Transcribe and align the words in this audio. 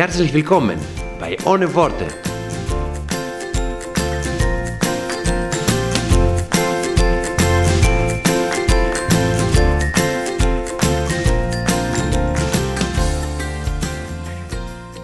Herzlich 0.00 0.32
willkommen 0.32 0.78
bei 1.18 1.36
Ohne 1.44 1.74
Worte. 1.74 2.06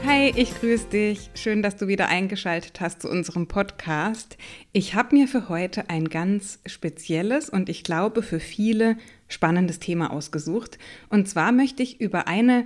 Hi, 0.06 0.32
ich 0.34 0.58
grüße 0.58 0.86
dich. 0.86 1.28
Schön, 1.34 1.60
dass 1.60 1.76
du 1.76 1.88
wieder 1.88 2.08
eingeschaltet 2.08 2.80
hast 2.80 3.02
zu 3.02 3.10
unserem 3.10 3.48
Podcast. 3.48 4.38
Ich 4.72 4.94
habe 4.94 5.14
mir 5.14 5.28
für 5.28 5.50
heute 5.50 5.90
ein 5.90 6.08
ganz 6.08 6.58
spezielles 6.64 7.50
und 7.50 7.68
ich 7.68 7.84
glaube 7.84 8.22
für 8.22 8.40
viele 8.40 8.96
spannendes 9.28 9.78
Thema 9.78 10.10
ausgesucht. 10.10 10.78
Und 11.10 11.28
zwar 11.28 11.52
möchte 11.52 11.82
ich 11.82 12.00
über 12.00 12.28
eine, 12.28 12.64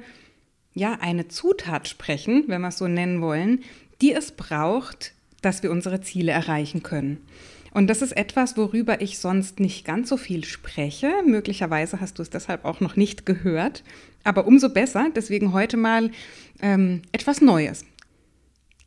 ja, 0.75 0.99
eine 1.01 1.29
Zutat 1.29 1.89
sprechen, 1.89 2.45
wenn 2.47 2.61
wir 2.61 2.69
es 2.69 2.79
so 2.79 2.89
nennen 2.89 3.21
wollen, 3.21 3.61
die 4.01 4.13
es 4.13 4.33
braucht, 4.33 5.13
dass 5.43 5.63
wir 5.63 5.71
unsere 5.71 6.01
Ziele 6.01 6.33
erreichen 6.33 6.83
können. 6.83 7.19
Und 7.73 7.87
das 7.87 8.03
ist 8.03 8.13
etwas, 8.13 8.57
worüber 8.57 9.01
ich 9.01 9.19
sonst 9.19 9.61
nicht 9.61 9.85
ganz 9.85 10.09
so 10.09 10.17
viel 10.17 10.45
spreche. 10.45 11.13
Möglicherweise 11.25 12.01
hast 12.01 12.19
du 12.19 12.23
es 12.23 12.31
deshalb 12.31 12.65
auch 12.65 12.81
noch 12.81 12.97
nicht 12.97 13.27
gehört. 13.27 13.85
Aber 14.25 14.47
umso 14.47 14.71
besser, 14.71 15.09
deswegen 15.15 15.53
heute 15.53 15.77
mal 15.77 16.11
ähm, 16.61 17.03
etwas 17.13 17.41
Neues. 17.41 17.85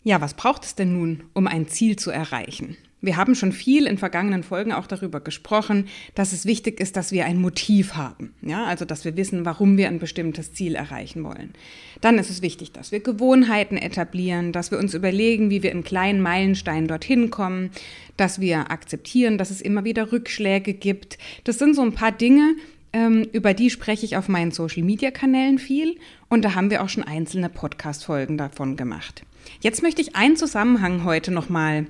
Ja, 0.04 0.20
was 0.20 0.34
braucht 0.34 0.66
es 0.66 0.76
denn 0.76 0.94
nun, 0.94 1.24
um 1.34 1.48
ein 1.48 1.68
Ziel 1.70 1.96
zu 1.96 2.12
erreichen? 2.12 2.76
Wir 3.04 3.18
haben 3.18 3.36
schon 3.36 3.52
viel 3.52 3.86
in 3.86 3.98
vergangenen 3.98 4.44
Folgen 4.44 4.72
auch 4.72 4.88
darüber 4.88 5.20
gesprochen, 5.20 5.90
dass 6.16 6.32
es 6.32 6.46
wichtig 6.46 6.80
ist, 6.80 6.96
dass 6.96 7.12
wir 7.12 7.26
ein 7.26 7.38
Motiv 7.38 7.96
haben. 7.96 8.34
Ja, 8.42 8.64
also, 8.64 8.86
dass 8.86 9.04
wir 9.04 9.18
wissen, 9.18 9.44
warum 9.44 9.76
wir 9.76 9.90
ein 9.90 10.00
bestimmtes 10.00 10.54
Ziel 10.54 10.76
erreichen 10.76 11.22
wollen. 11.26 11.54
Dann 12.00 12.18
ist 12.18 12.30
es 12.30 12.42
wichtig, 12.42 12.72
dass 12.72 12.94
wir 12.94 13.02
Gewohnheiten 13.02 13.76
etablieren, 13.76 14.54
dass 14.54 14.72
wir 14.72 14.80
uns 14.80 14.94
überlegen, 14.94 15.50
wie 15.50 15.64
wir 15.64 15.74
in 15.74 15.84
kleinen 15.84 16.22
Meilensteinen 16.22 16.88
dorthin 16.88 17.30
kommen, 17.30 17.72
dass 18.16 18.40
wir 18.40 18.72
akzeptieren, 18.72 19.38
dass 19.38 19.52
es 19.52 19.60
immer 19.60 19.84
wieder 19.84 20.14
Rückschläge 20.14 20.74
gibt. 20.74 21.18
Das 21.44 21.60
sind 21.60 21.76
so 21.76 21.82
ein 21.82 21.94
paar 21.94 22.14
Dinge, 22.14 22.56
ähm, 22.94 23.28
über 23.34 23.54
die 23.54 23.70
spreche 23.70 24.06
ich 24.06 24.16
auf 24.16 24.30
meinen 24.30 24.52
Social-Media-Kanälen 24.52 25.60
viel 25.60 25.98
und 26.30 26.46
da 26.46 26.56
haben 26.56 26.70
wir 26.70 26.82
auch 26.82 26.90
schon 26.90 27.04
einzelne 27.04 27.50
Podcast-Folgen 27.50 28.38
davon 28.38 28.78
gemacht. 28.78 29.24
Jetzt 29.60 29.84
möchte 29.84 30.02
ich 30.02 30.16
einen 30.16 30.38
Zusammenhang 30.38 31.04
heute 31.04 31.32
nochmal 31.32 31.88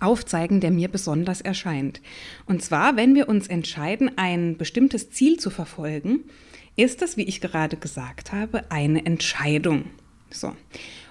aufzeigen, 0.00 0.60
der 0.60 0.70
mir 0.70 0.88
besonders 0.88 1.40
erscheint. 1.40 2.00
Und 2.46 2.62
zwar, 2.62 2.96
wenn 2.96 3.14
wir 3.14 3.28
uns 3.28 3.46
entscheiden, 3.48 4.12
ein 4.16 4.56
bestimmtes 4.56 5.10
Ziel 5.10 5.38
zu 5.38 5.50
verfolgen, 5.50 6.20
ist 6.76 7.02
das, 7.02 7.16
wie 7.16 7.24
ich 7.24 7.40
gerade 7.40 7.76
gesagt 7.76 8.32
habe, 8.32 8.70
eine 8.70 9.04
Entscheidung. 9.04 9.84
So. 10.30 10.54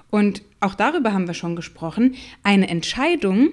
Und 0.09 0.43
auch 0.59 0.75
darüber 0.75 1.13
haben 1.13 1.27
wir 1.27 1.33
schon 1.33 1.55
gesprochen. 1.55 2.15
Eine 2.43 2.67
Entscheidung 2.67 3.51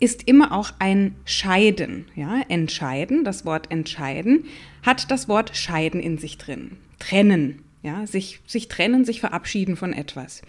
ist 0.00 0.26
immer 0.26 0.52
auch 0.52 0.72
ein 0.78 1.14
Scheiden. 1.24 2.06
Ja, 2.14 2.42
entscheiden, 2.48 3.24
das 3.24 3.44
Wort 3.44 3.70
entscheiden, 3.70 4.44
hat 4.82 5.10
das 5.10 5.28
Wort 5.28 5.56
scheiden 5.56 6.00
in 6.00 6.18
sich 6.18 6.38
drin. 6.38 6.78
Trennen. 6.98 7.62
Ja, 7.82 8.06
sich, 8.06 8.40
sich 8.46 8.68
trennen, 8.68 9.04
sich 9.04 9.20
verabschieden 9.20 9.76
von 9.76 9.92
etwas. 9.92 10.40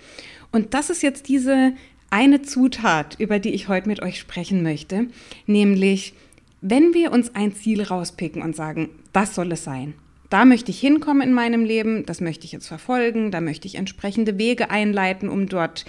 Und 0.53 0.73
das 0.73 0.89
ist 0.89 1.03
jetzt 1.03 1.27
diese 1.27 1.73
eine 2.15 2.41
Zutat, 2.41 3.19
über 3.19 3.39
die 3.39 3.49
ich 3.49 3.67
heute 3.67 3.89
mit 3.89 4.01
euch 4.01 4.17
sprechen 4.17 4.63
möchte, 4.63 5.07
nämlich 5.47 6.13
wenn 6.61 6.93
wir 6.93 7.11
uns 7.11 7.35
ein 7.35 7.53
Ziel 7.53 7.83
rauspicken 7.83 8.41
und 8.41 8.55
sagen, 8.55 8.87
das 9.11 9.35
soll 9.35 9.51
es 9.51 9.65
sein. 9.65 9.95
Da 10.29 10.45
möchte 10.45 10.71
ich 10.71 10.79
hinkommen 10.79 11.27
in 11.27 11.33
meinem 11.33 11.65
Leben, 11.65 12.05
das 12.05 12.21
möchte 12.21 12.45
ich 12.45 12.53
jetzt 12.53 12.69
verfolgen, 12.69 13.31
da 13.31 13.41
möchte 13.41 13.67
ich 13.67 13.75
entsprechende 13.75 14.37
Wege 14.37 14.69
einleiten, 14.69 15.27
um 15.27 15.49
dort, 15.49 15.83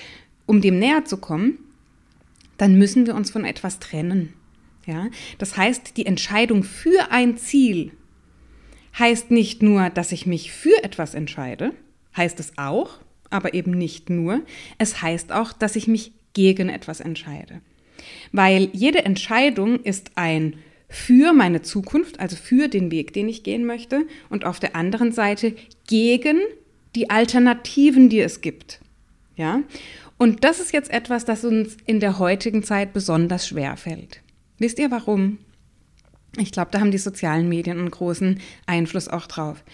um 0.46 0.60
dem 0.60 0.80
näher 0.80 1.04
zu 1.04 1.18
kommen, 1.18 1.58
dann 2.58 2.76
müssen 2.76 3.06
wir 3.06 3.14
uns 3.14 3.30
von 3.30 3.44
etwas 3.44 3.78
trennen. 3.78 4.32
Ja? 4.84 5.06
Das 5.38 5.56
heißt, 5.56 5.96
die 5.96 6.06
Entscheidung 6.06 6.64
für 6.64 7.12
ein 7.12 7.36
Ziel 7.36 7.92
heißt 8.98 9.30
nicht 9.30 9.62
nur, 9.62 9.90
dass 9.90 10.10
ich 10.10 10.26
mich 10.26 10.50
für 10.50 10.82
etwas 10.82 11.14
entscheide, 11.14 11.72
heißt 12.16 12.40
es 12.40 12.58
auch, 12.58 12.98
aber 13.30 13.54
eben 13.54 13.72
nicht 13.72 14.10
nur. 14.10 14.42
Es 14.78 15.02
heißt 15.02 15.30
auch, 15.32 15.52
dass 15.52 15.76
ich 15.76 15.86
mich 15.86 16.15
gegen 16.36 16.68
etwas 16.68 17.00
entscheide. 17.00 17.62
Weil 18.30 18.68
jede 18.74 19.06
Entscheidung 19.06 19.82
ist 19.82 20.10
ein 20.16 20.58
für 20.86 21.32
meine 21.32 21.62
Zukunft, 21.62 22.20
also 22.20 22.36
für 22.36 22.68
den 22.68 22.90
Weg, 22.90 23.14
den 23.14 23.26
ich 23.26 23.42
gehen 23.42 23.64
möchte, 23.64 24.06
und 24.28 24.44
auf 24.44 24.60
der 24.60 24.76
anderen 24.76 25.12
Seite 25.12 25.54
gegen 25.86 26.36
die 26.94 27.08
Alternativen, 27.08 28.10
die 28.10 28.20
es 28.20 28.42
gibt. 28.42 28.80
Ja? 29.34 29.62
Und 30.18 30.44
das 30.44 30.60
ist 30.60 30.74
jetzt 30.74 30.90
etwas, 30.90 31.24
das 31.24 31.42
uns 31.42 31.78
in 31.86 32.00
der 32.00 32.18
heutigen 32.18 32.62
Zeit 32.62 32.92
besonders 32.92 33.48
schwer 33.48 33.78
fällt. 33.78 34.20
Wisst 34.58 34.78
ihr 34.78 34.90
warum? 34.90 35.38
Ich 36.36 36.52
glaube, 36.52 36.68
da 36.70 36.80
haben 36.80 36.90
die 36.90 36.98
sozialen 36.98 37.48
Medien 37.48 37.78
einen 37.78 37.90
großen 37.90 38.40
Einfluss 38.66 39.08
auch 39.08 39.26
drauf. 39.26 39.64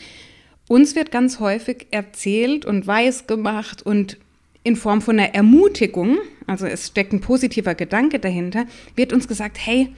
Uns 0.68 0.94
wird 0.94 1.10
ganz 1.10 1.40
häufig 1.40 1.88
erzählt 1.90 2.64
und 2.64 2.86
weiß 2.86 3.26
gemacht 3.26 3.82
und 3.82 4.16
in 4.62 4.76
Form 4.76 5.00
von 5.02 5.18
einer 5.18 5.34
Ermutigung, 5.34 6.18
also 6.46 6.66
es 6.66 6.88
steckt 6.88 7.12
ein 7.12 7.20
positiver 7.20 7.74
Gedanke 7.74 8.18
dahinter, 8.18 8.66
wird 8.94 9.12
uns 9.12 9.28
gesagt, 9.28 9.58
hey, 9.58 9.94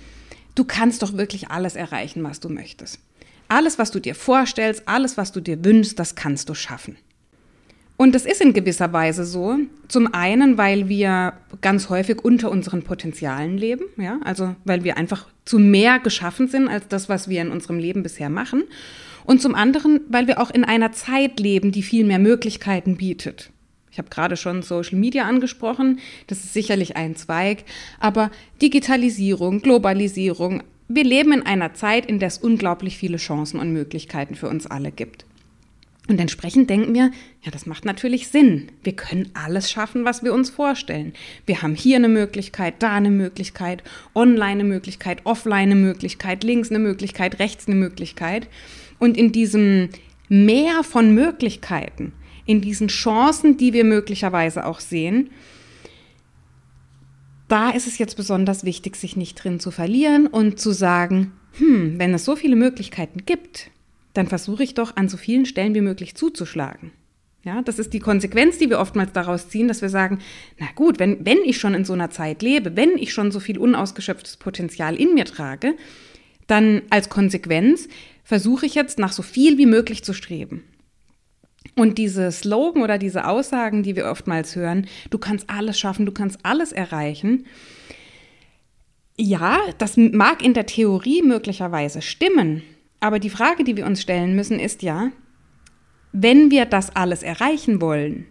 du 0.55 0.65
kannst 0.65 1.03
doch 1.03 1.17
wirklich 1.17 1.51
alles 1.51 1.77
erreichen, 1.77 2.23
was 2.25 2.41
du 2.41 2.49
möchtest. 2.49 3.01
Alles, 3.49 3.79
was 3.79 3.91
du 3.91 4.01
dir 4.01 4.15
vorstellst, 4.15 4.85
alles, 4.87 5.17
was 5.17 5.33
du 5.33 5.41
dir 5.41 5.65
wünschst, 5.65 5.99
das 5.99 6.15
kannst 6.15 6.49
du 6.49 6.55
schaffen. 6.55 6.97
Und 7.97 8.15
das 8.15 8.27
ist 8.27 8.41
in 8.41 8.53
gewisser 8.53 8.93
Weise 8.93 9.25
so. 9.25 9.57
Zum 9.87 10.13
einen, 10.13 10.59
weil 10.59 10.89
wir 10.89 11.35
ganz 11.61 11.91
häufig 11.91 12.25
unter 12.25 12.51
unseren 12.51 12.83
Potenzialen 12.83 13.57
leben, 13.57 13.85
ja, 13.97 14.19
also 14.25 14.57
weil 14.65 14.83
wir 14.83 14.97
einfach 14.97 15.29
zu 15.45 15.59
mehr 15.59 16.01
geschaffen 16.01 16.49
sind 16.49 16.69
als 16.69 16.89
das, 16.89 17.09
was 17.09 17.29
wir 17.29 17.41
in 17.41 17.51
unserem 17.51 17.79
Leben 17.79 18.03
bisher 18.03 18.31
machen. 18.31 18.65
Und 19.25 19.41
zum 19.41 19.55
anderen, 19.55 20.01
weil 20.09 20.27
wir 20.27 20.41
auch 20.41 20.51
in 20.51 20.65
einer 20.65 20.93
Zeit 20.93 21.39
leben, 21.39 21.71
die 21.71 21.83
viel 21.83 22.05
mehr 22.05 22.19
Möglichkeiten 22.19 22.97
bietet. 22.97 23.51
Ich 23.95 23.99
habe 23.99 24.11
gerade 24.11 24.37
schon 24.37 24.63
Social 24.63 24.99
Media 24.99 25.23
angesprochen, 25.23 26.01
das 26.27 26.43
ist 26.43 26.53
sicherlich 26.53 26.97
ein 26.97 27.15
Zweig, 27.15 27.63
aber 28.01 28.33
Digitalisierung, 28.61 29.61
Globalisierung, 29.61 30.65
wir 30.89 31.05
leben 31.05 31.33
in 31.33 31.47
einer 31.47 31.75
Zeit, 31.75 32.05
in 32.07 32.19
der 32.19 32.27
es 32.27 32.39
unglaublich 32.39 32.97
viele 32.99 33.19
Chancen 33.19 33.61
und 33.61 33.73
Möglichkeiten 33.73 34.35
für 34.35 34.49
uns 34.49 34.67
alle 34.67 34.91
gibt. 34.91 35.27
Und 36.09 36.21
entsprechend 36.21 36.71
denken 36.71 36.93
wir, 36.93 37.13
ja, 37.43 37.53
das 37.53 37.67
macht 37.67 37.85
natürlich 37.85 38.27
Sinn. 38.27 38.73
Wir 38.83 38.97
können 38.97 39.31
alles 39.33 39.71
schaffen, 39.71 40.05
was 40.05 40.25
wir 40.25 40.35
uns 40.35 40.51
vorstellen. 40.51 41.13
Wir 41.47 41.63
haben 41.63 41.77
hier 41.77 41.95
eine 41.95 42.09
Möglichkeit, 42.09 42.75
da 42.81 42.95
eine 42.95 43.13
Möglichkeit, 43.13 43.85
online 44.13 44.51
eine 44.51 44.65
Möglichkeit, 44.65 45.21
offline 45.23 45.71
eine 45.71 45.77
Möglichkeit, 45.77 46.43
links 46.43 46.71
eine 46.71 46.81
Möglichkeit, 46.81 47.39
rechts 47.39 47.69
eine 47.69 47.77
Möglichkeit. 47.77 48.49
Und 48.99 49.17
in 49.17 49.31
diesem 49.31 49.91
Meer 50.29 50.83
von 50.83 51.15
Möglichkeiten, 51.15 52.13
in 52.47 52.61
diesen 52.61 52.89
Chancen, 52.89 53.57
die 53.57 53.73
wir 53.73 53.85
möglicherweise 53.85 54.67
auch 54.67 54.81
sehen, 54.81 55.31
da 57.49 57.71
ist 57.71 57.87
es 57.87 57.99
jetzt 57.99 58.17
besonders 58.17 58.65
wichtig, 58.65 58.97
sich 58.97 59.17
nicht 59.17 59.43
drin 59.43 59.61
zu 59.61 59.71
verlieren 59.71 60.27
und 60.27 60.59
zu 60.59 60.73
sagen, 60.73 61.33
hm, 61.59 61.99
wenn 61.99 62.15
es 62.15 62.25
so 62.25 62.37
viele 62.37 62.57
Möglichkeiten 62.57 63.25
gibt, 63.27 63.71
dann 64.15 64.27
versuche 64.27 64.63
ich 64.63 64.75
doch 64.75 64.97
an 64.97 65.09
so 65.09 65.17
vielen 65.17 65.47
Stellen 65.47 65.75
wie 65.75 65.81
möglich 65.81 66.15
zuzuschlagen. 66.15 66.93
Ja, 67.45 67.61
das 67.61 67.79
ist 67.79 67.93
die 67.93 68.01
Konsequenz, 68.01 68.57
die 68.57 68.71
wir 68.71 68.81
oftmals 68.81 69.13
daraus 69.13 69.51
ziehen, 69.51 69.69
dass 69.69 69.83
wir 69.83 69.91
sagen, 69.91 70.21
na 70.59 70.67
gut, 70.75 70.99
wenn, 70.99 71.27
wenn 71.27 71.39
ich 71.45 71.59
schon 71.59 71.75
in 71.75 71.85
so 71.85 71.93
einer 71.93 72.09
Zeit 72.09 72.41
lebe, 72.41 72.75
wenn 72.75 72.97
ich 72.97 73.13
schon 73.13 73.31
so 73.31 73.39
viel 73.39 73.59
unausgeschöpftes 73.59 74.39
Potenzial 74.39 74.97
in 74.97 75.13
mir 75.13 75.27
trage, 75.27 75.75
dann 76.47 76.83
als 76.89 77.11
Konsequenz 77.11 77.89
versuche 78.23 78.65
ich 78.65 78.75
jetzt 78.75 78.99
nach 78.99 79.13
so 79.13 79.23
viel 79.23 79.59
wie 79.59 79.67
möglich 79.67 80.03
zu 80.05 80.15
streben. 80.15 80.65
Und 81.77 81.99
diese 81.99 82.31
Slogan 82.31 82.83
oder 82.83 82.99
diese 82.99 83.27
Aussagen, 83.27 83.83
die 83.83 83.97
wir 83.97 84.07
oftmals 84.07 84.55
hören, 84.55 84.87
du 85.11 85.19
kannst 85.19 85.51
alles 85.51 85.79
schaffen, 85.79 86.07
du 86.07 86.13
kannst 86.13 86.39
alles 86.43 86.73
erreichen, 86.73 87.47
ja, 89.17 89.59
das 89.79 89.97
mag 89.97 90.43
in 90.45 90.55
der 90.55 90.67
Theorie 90.67 91.23
möglicherweise 91.23 92.03
stimmen, 92.03 92.63
aber 93.01 93.19
die 93.19 93.31
Frage, 93.31 93.65
die 93.65 93.77
wir 93.77 93.87
uns 93.87 94.01
stellen 94.01 94.35
müssen, 94.35 94.59
ist 94.59 94.83
ja, 94.83 95.11
wenn 96.13 96.51
wir 96.51 96.65
das 96.65 96.95
alles 96.95 97.23
erreichen 97.23 97.81
wollen, 97.81 98.27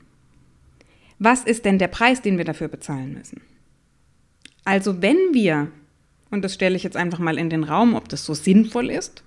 was 1.19 1.43
ist 1.43 1.65
denn 1.65 1.79
der 1.79 1.89
Preis, 1.89 2.21
den 2.21 2.37
wir 2.37 2.45
dafür 2.45 2.69
bezahlen 2.69 3.13
müssen? 3.13 3.41
Also 4.65 5.01
wenn 5.01 5.17
wir, 5.33 5.71
und 6.31 6.43
das 6.43 6.53
stelle 6.53 6.75
ich 6.75 6.83
jetzt 6.83 6.97
einfach 6.97 7.19
mal 7.19 7.37
in 7.37 7.49
den 7.49 7.63
Raum, 7.63 7.93
ob 7.93 8.09
das 8.09 8.25
so 8.25 8.33
sinnvoll 8.33 8.89
ist, 8.89 9.23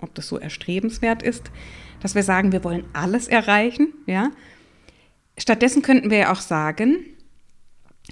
ob 0.00 0.14
das 0.14 0.28
so 0.28 0.38
erstrebenswert 0.38 1.22
ist, 1.22 1.50
dass 2.00 2.14
wir 2.14 2.22
sagen, 2.22 2.52
wir 2.52 2.64
wollen 2.64 2.84
alles 2.92 3.28
erreichen, 3.28 3.92
ja. 4.06 4.30
Stattdessen 5.38 5.82
könnten 5.82 6.10
wir 6.10 6.18
ja 6.18 6.32
auch 6.32 6.40
sagen, 6.40 7.04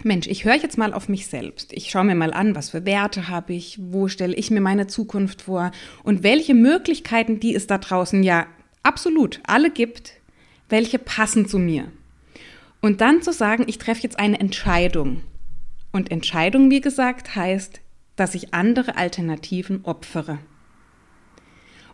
Mensch, 0.02 0.26
ich 0.26 0.44
höre 0.44 0.56
jetzt 0.56 0.76
mal 0.76 0.92
auf 0.92 1.08
mich 1.08 1.28
selbst. 1.28 1.72
Ich 1.72 1.88
schaue 1.88 2.04
mir 2.04 2.16
mal 2.16 2.34
an, 2.34 2.54
was 2.54 2.70
für 2.70 2.84
Werte 2.84 3.28
habe 3.28 3.52
ich, 3.54 3.78
wo 3.80 4.08
stelle 4.08 4.34
ich 4.34 4.50
mir 4.50 4.60
meine 4.60 4.86
Zukunft 4.88 5.42
vor 5.42 5.70
und 6.02 6.22
welche 6.22 6.54
Möglichkeiten, 6.54 7.38
die 7.38 7.54
es 7.54 7.66
da 7.66 7.78
draußen 7.78 8.22
ja 8.22 8.46
absolut 8.82 9.40
alle 9.46 9.70
gibt, 9.70 10.14
welche 10.68 10.98
passen 10.98 11.46
zu 11.46 11.58
mir. 11.58 11.90
Und 12.80 13.00
dann 13.00 13.22
zu 13.22 13.32
sagen, 13.32 13.64
ich 13.66 13.78
treffe 13.78 14.02
jetzt 14.02 14.18
eine 14.18 14.40
Entscheidung. 14.40 15.22
Und 15.92 16.10
Entscheidung, 16.10 16.70
wie 16.70 16.80
gesagt, 16.80 17.36
heißt, 17.36 17.80
dass 18.16 18.34
ich 18.34 18.52
andere 18.52 18.96
Alternativen 18.96 19.84
opfere. 19.84 20.38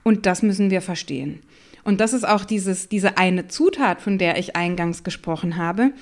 Und 0.03 0.27
das 0.27 0.43
müssen 0.43 0.71
wir 0.71 0.81
verstehen. 0.81 1.41
Und 1.85 2.01
das 2.01 2.13
ist 2.13 2.27
auch 2.27 2.45
dieses, 2.45 2.89
diese 2.89 3.19
eine 3.19 3.49
Zutat, 3.49 4.01
von 4.01 4.19
der 4.19 4.39
ich 4.39 4.57
eingangs 4.57 5.05
gesprochen 5.05 5.57
habe. 5.57 5.93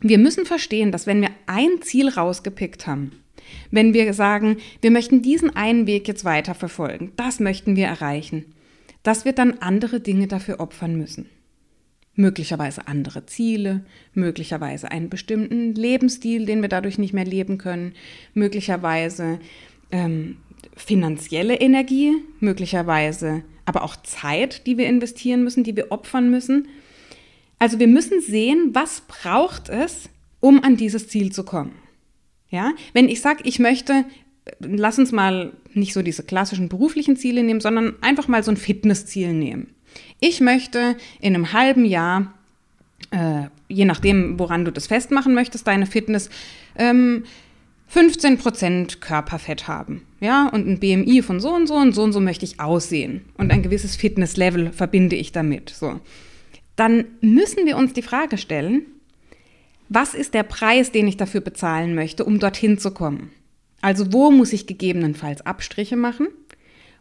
Wir 0.00 0.18
müssen 0.18 0.44
verstehen, 0.44 0.92
dass 0.92 1.06
wenn 1.06 1.22
wir 1.22 1.30
ein 1.46 1.80
Ziel 1.80 2.08
rausgepickt 2.08 2.86
haben, 2.86 3.12
wenn 3.70 3.94
wir 3.94 4.12
sagen, 4.14 4.58
wir 4.80 4.90
möchten 4.90 5.22
diesen 5.22 5.54
einen 5.54 5.86
Weg 5.86 6.08
jetzt 6.08 6.24
weiter 6.24 6.54
verfolgen, 6.54 7.12
das 7.16 7.40
möchten 7.40 7.76
wir 7.76 7.86
erreichen, 7.86 8.54
dass 9.02 9.24
wir 9.24 9.32
dann 9.32 9.58
andere 9.60 10.00
Dinge 10.00 10.26
dafür 10.26 10.60
opfern 10.60 10.96
müssen. 10.96 11.26
Möglicherweise 12.16 12.86
andere 12.86 13.26
Ziele, 13.26 13.84
möglicherweise 14.12 14.90
einen 14.90 15.10
bestimmten 15.10 15.74
Lebensstil, 15.74 16.46
den 16.46 16.62
wir 16.62 16.68
dadurch 16.68 16.96
nicht 16.96 17.12
mehr 17.12 17.24
leben 17.24 17.58
können, 17.58 17.94
möglicherweise 18.34 19.40
ähm, 19.90 20.36
finanzielle 20.76 21.56
Energie, 21.56 22.12
möglicherweise 22.40 23.42
aber 23.66 23.82
auch 23.82 23.96
Zeit, 24.02 24.66
die 24.66 24.76
wir 24.78 24.86
investieren 24.86 25.42
müssen, 25.42 25.64
die 25.64 25.76
wir 25.76 25.90
opfern 25.90 26.30
müssen. 26.30 26.68
Also 27.58 27.78
wir 27.78 27.86
müssen 27.86 28.20
sehen, 28.20 28.70
was 28.72 29.02
braucht 29.02 29.68
es, 29.68 30.10
um 30.40 30.62
an 30.62 30.76
dieses 30.76 31.08
Ziel 31.08 31.32
zu 31.32 31.44
kommen. 31.44 31.72
Ja, 32.50 32.72
wenn 32.92 33.08
ich 33.08 33.20
sage, 33.20 33.42
ich 33.44 33.58
möchte, 33.58 34.04
lass 34.60 34.98
uns 34.98 35.12
mal 35.12 35.52
nicht 35.72 35.94
so 35.94 36.02
diese 36.02 36.22
klassischen 36.22 36.68
beruflichen 36.68 37.16
Ziele 37.16 37.42
nehmen, 37.42 37.60
sondern 37.60 37.94
einfach 38.00 38.28
mal 38.28 38.42
so 38.42 38.50
ein 38.50 38.56
Fitnessziel 38.56 39.32
nehmen. 39.32 39.74
Ich 40.20 40.40
möchte 40.40 40.96
in 41.20 41.34
einem 41.34 41.52
halben 41.52 41.84
Jahr, 41.84 42.34
äh, 43.10 43.44
je 43.68 43.84
nachdem, 43.84 44.38
woran 44.38 44.64
du 44.64 44.70
das 44.70 44.86
festmachen 44.86 45.34
möchtest, 45.34 45.66
deine 45.66 45.86
Fitness, 45.86 46.30
ähm, 46.76 47.24
15% 47.94 48.98
Körperfett 48.98 49.68
haben. 49.68 50.02
Ja, 50.20 50.48
und 50.48 50.66
ein 50.66 50.80
BMI 50.80 51.22
von 51.22 51.38
so 51.38 51.54
und 51.54 51.66
so 51.68 51.74
und 51.74 51.94
so 51.94 52.02
und 52.02 52.12
so 52.12 52.20
möchte 52.20 52.44
ich 52.44 52.58
aussehen. 52.58 53.24
Und 53.36 53.52
ein 53.52 53.62
gewisses 53.62 53.94
Fitnesslevel 53.94 54.72
verbinde 54.72 55.16
ich 55.16 55.32
damit. 55.32 55.70
So. 55.70 56.00
Dann 56.76 57.04
müssen 57.20 57.66
wir 57.66 57.76
uns 57.76 57.92
die 57.92 58.02
Frage 58.02 58.36
stellen, 58.36 58.82
was 59.88 60.14
ist 60.14 60.34
der 60.34 60.42
Preis, 60.42 60.90
den 60.90 61.06
ich 61.06 61.16
dafür 61.16 61.40
bezahlen 61.40 61.94
möchte, 61.94 62.24
um 62.24 62.40
dorthin 62.40 62.78
zu 62.78 62.90
kommen? 62.90 63.30
Also 63.80 64.12
wo 64.12 64.30
muss 64.30 64.52
ich 64.52 64.66
gegebenenfalls 64.66 65.44
Abstriche 65.46 65.96
machen? 65.96 66.28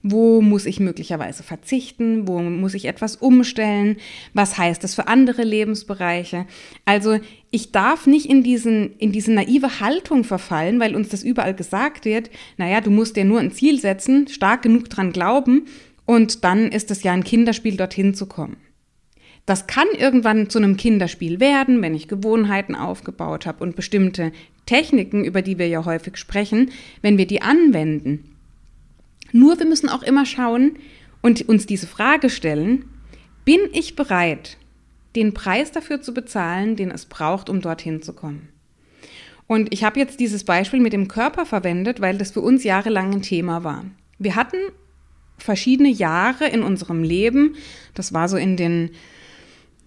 Wo 0.05 0.41
muss 0.41 0.65
ich 0.65 0.81
möglicherweise 0.81 1.43
verzichten? 1.43 2.27
Wo 2.27 2.39
muss 2.39 2.73
ich 2.73 2.85
etwas 2.85 3.15
umstellen? 3.15 3.95
Was 4.33 4.57
heißt 4.57 4.83
das 4.83 4.95
für 4.95 5.07
andere 5.07 5.43
Lebensbereiche? 5.43 6.45
Also 6.83 7.19
ich 7.51 7.71
darf 7.71 8.05
nicht 8.05 8.29
in, 8.29 8.43
diesen, 8.43 8.97
in 8.97 9.13
diese 9.13 9.31
naive 9.31 9.79
Haltung 9.79 10.25
verfallen, 10.25 10.81
weil 10.81 10.97
uns 10.97 11.07
das 11.07 11.23
überall 11.23 11.53
gesagt 11.53 12.03
wird, 12.03 12.29
naja, 12.57 12.81
du 12.81 12.91
musst 12.91 13.15
dir 13.15 13.23
nur 13.23 13.39
ein 13.39 13.53
Ziel 13.53 13.79
setzen, 13.79 14.27
stark 14.27 14.63
genug 14.63 14.89
dran 14.89 15.13
glauben 15.13 15.67
und 16.05 16.43
dann 16.43 16.67
ist 16.67 16.91
es 16.91 17.03
ja 17.03 17.13
ein 17.13 17.23
Kinderspiel, 17.23 17.77
dorthin 17.77 18.13
zu 18.13 18.25
kommen. 18.25 18.57
Das 19.45 19.67
kann 19.67 19.87
irgendwann 19.97 20.49
zu 20.49 20.57
einem 20.59 20.75
Kinderspiel 20.75 21.39
werden, 21.39 21.81
wenn 21.81 21.95
ich 21.95 22.09
Gewohnheiten 22.09 22.75
aufgebaut 22.75 23.45
habe 23.45 23.63
und 23.63 23.77
bestimmte 23.77 24.33
Techniken, 24.65 25.23
über 25.23 25.41
die 25.41 25.57
wir 25.57 25.67
ja 25.69 25.85
häufig 25.85 26.17
sprechen, 26.17 26.71
wenn 27.01 27.17
wir 27.17 27.27
die 27.27 27.41
anwenden 27.41 28.32
nur 29.33 29.59
wir 29.59 29.65
müssen 29.65 29.89
auch 29.89 30.03
immer 30.03 30.25
schauen 30.25 30.77
und 31.21 31.47
uns 31.49 31.65
diese 31.65 31.87
Frage 31.87 32.29
stellen, 32.29 32.85
bin 33.43 33.59
ich 33.73 33.97
bereit, 33.97 34.57
den 35.15 35.33
Preis 35.33 35.71
dafür 35.71 36.01
zu 36.01 36.13
bezahlen, 36.13 36.77
den 36.77 36.91
es 36.91 37.05
braucht, 37.05 37.49
um 37.49 37.59
dorthin 37.59 38.01
zu 38.01 38.13
kommen? 38.13 38.49
Und 39.47 39.73
ich 39.73 39.83
habe 39.83 39.99
jetzt 39.99 40.19
dieses 40.19 40.45
Beispiel 40.45 40.79
mit 40.79 40.93
dem 40.93 41.07
Körper 41.07 41.45
verwendet, 41.45 41.99
weil 41.99 42.17
das 42.17 42.31
für 42.31 42.41
uns 42.41 42.63
jahrelang 42.63 43.13
ein 43.13 43.21
Thema 43.21 43.63
war. 43.63 43.85
Wir 44.17 44.35
hatten 44.35 44.57
verschiedene 45.37 45.89
Jahre 45.89 46.47
in 46.47 46.63
unserem 46.63 47.03
Leben, 47.03 47.55
das 47.93 48.13
war 48.13 48.29
so 48.29 48.37
in 48.37 48.55
den, 48.55 48.91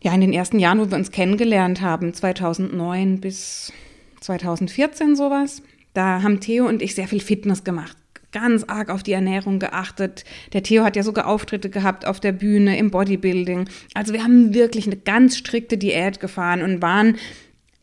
ja, 0.02 0.12
in 0.14 0.20
den 0.20 0.32
ersten 0.32 0.58
Jahren, 0.58 0.78
wo 0.78 0.90
wir 0.90 0.98
uns 0.98 1.10
kennengelernt 1.10 1.80
haben, 1.80 2.12
2009 2.12 3.20
bis 3.20 3.72
2014 4.20 5.16
sowas. 5.16 5.62
Da 5.94 6.22
haben 6.22 6.40
Theo 6.40 6.68
und 6.68 6.82
ich 6.82 6.94
sehr 6.94 7.08
viel 7.08 7.20
Fitness 7.20 7.64
gemacht, 7.64 7.96
ganz 8.36 8.64
arg 8.64 8.90
auf 8.90 9.02
die 9.02 9.12
Ernährung 9.12 9.58
geachtet. 9.58 10.24
Der 10.52 10.62
Theo 10.62 10.84
hat 10.84 10.94
ja 10.94 11.02
sogar 11.02 11.26
Auftritte 11.26 11.70
gehabt 11.70 12.06
auf 12.06 12.20
der 12.20 12.32
Bühne 12.32 12.76
im 12.76 12.90
Bodybuilding. 12.90 13.66
Also 13.94 14.12
wir 14.12 14.22
haben 14.22 14.52
wirklich 14.52 14.84
eine 14.86 14.96
ganz 14.96 15.38
strikte 15.38 15.78
Diät 15.78 16.20
gefahren 16.20 16.60
und 16.60 16.82
waren, 16.82 17.16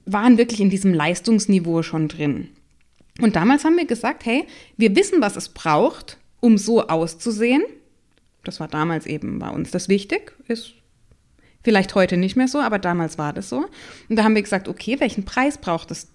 waren 0.06 0.38
wirklich 0.38 0.62
in 0.62 0.70
diesem 0.70 0.94
Leistungsniveau 0.94 1.82
schon 1.82 2.08
drin. 2.08 2.50
Und 3.20 3.36
damals 3.36 3.66
haben 3.66 3.78
wir 3.78 3.88
gesagt, 3.88 4.28
hey, 4.28 4.46
wir 4.78 4.96
wissen, 4.96 5.22
was 5.22 5.36
es 5.38 5.50
braucht, 5.50 6.20
um 6.40 6.60
so 6.60 6.88
auszusehen. 6.88 7.64
Das 8.44 8.60
war 8.60 8.68
damals 8.68 9.08
eben 9.08 9.40
bei 9.40 9.50
uns 9.50 9.72
das 9.72 9.90
wichtig, 9.90 10.34
ist 10.48 10.74
vielleicht 11.64 11.96
heute 11.96 12.18
nicht 12.18 12.36
mehr 12.36 12.48
so, 12.48 12.60
aber 12.60 12.78
damals 12.78 13.18
war 13.18 13.34
das 13.34 13.50
so. 13.50 13.66
Und 14.08 14.18
da 14.18 14.24
haben 14.24 14.36
wir 14.36 14.44
gesagt, 14.44 14.68
okay, 14.68 15.00
welchen 15.00 15.26
Preis 15.26 15.58
braucht 15.58 15.90
es, 15.90 16.10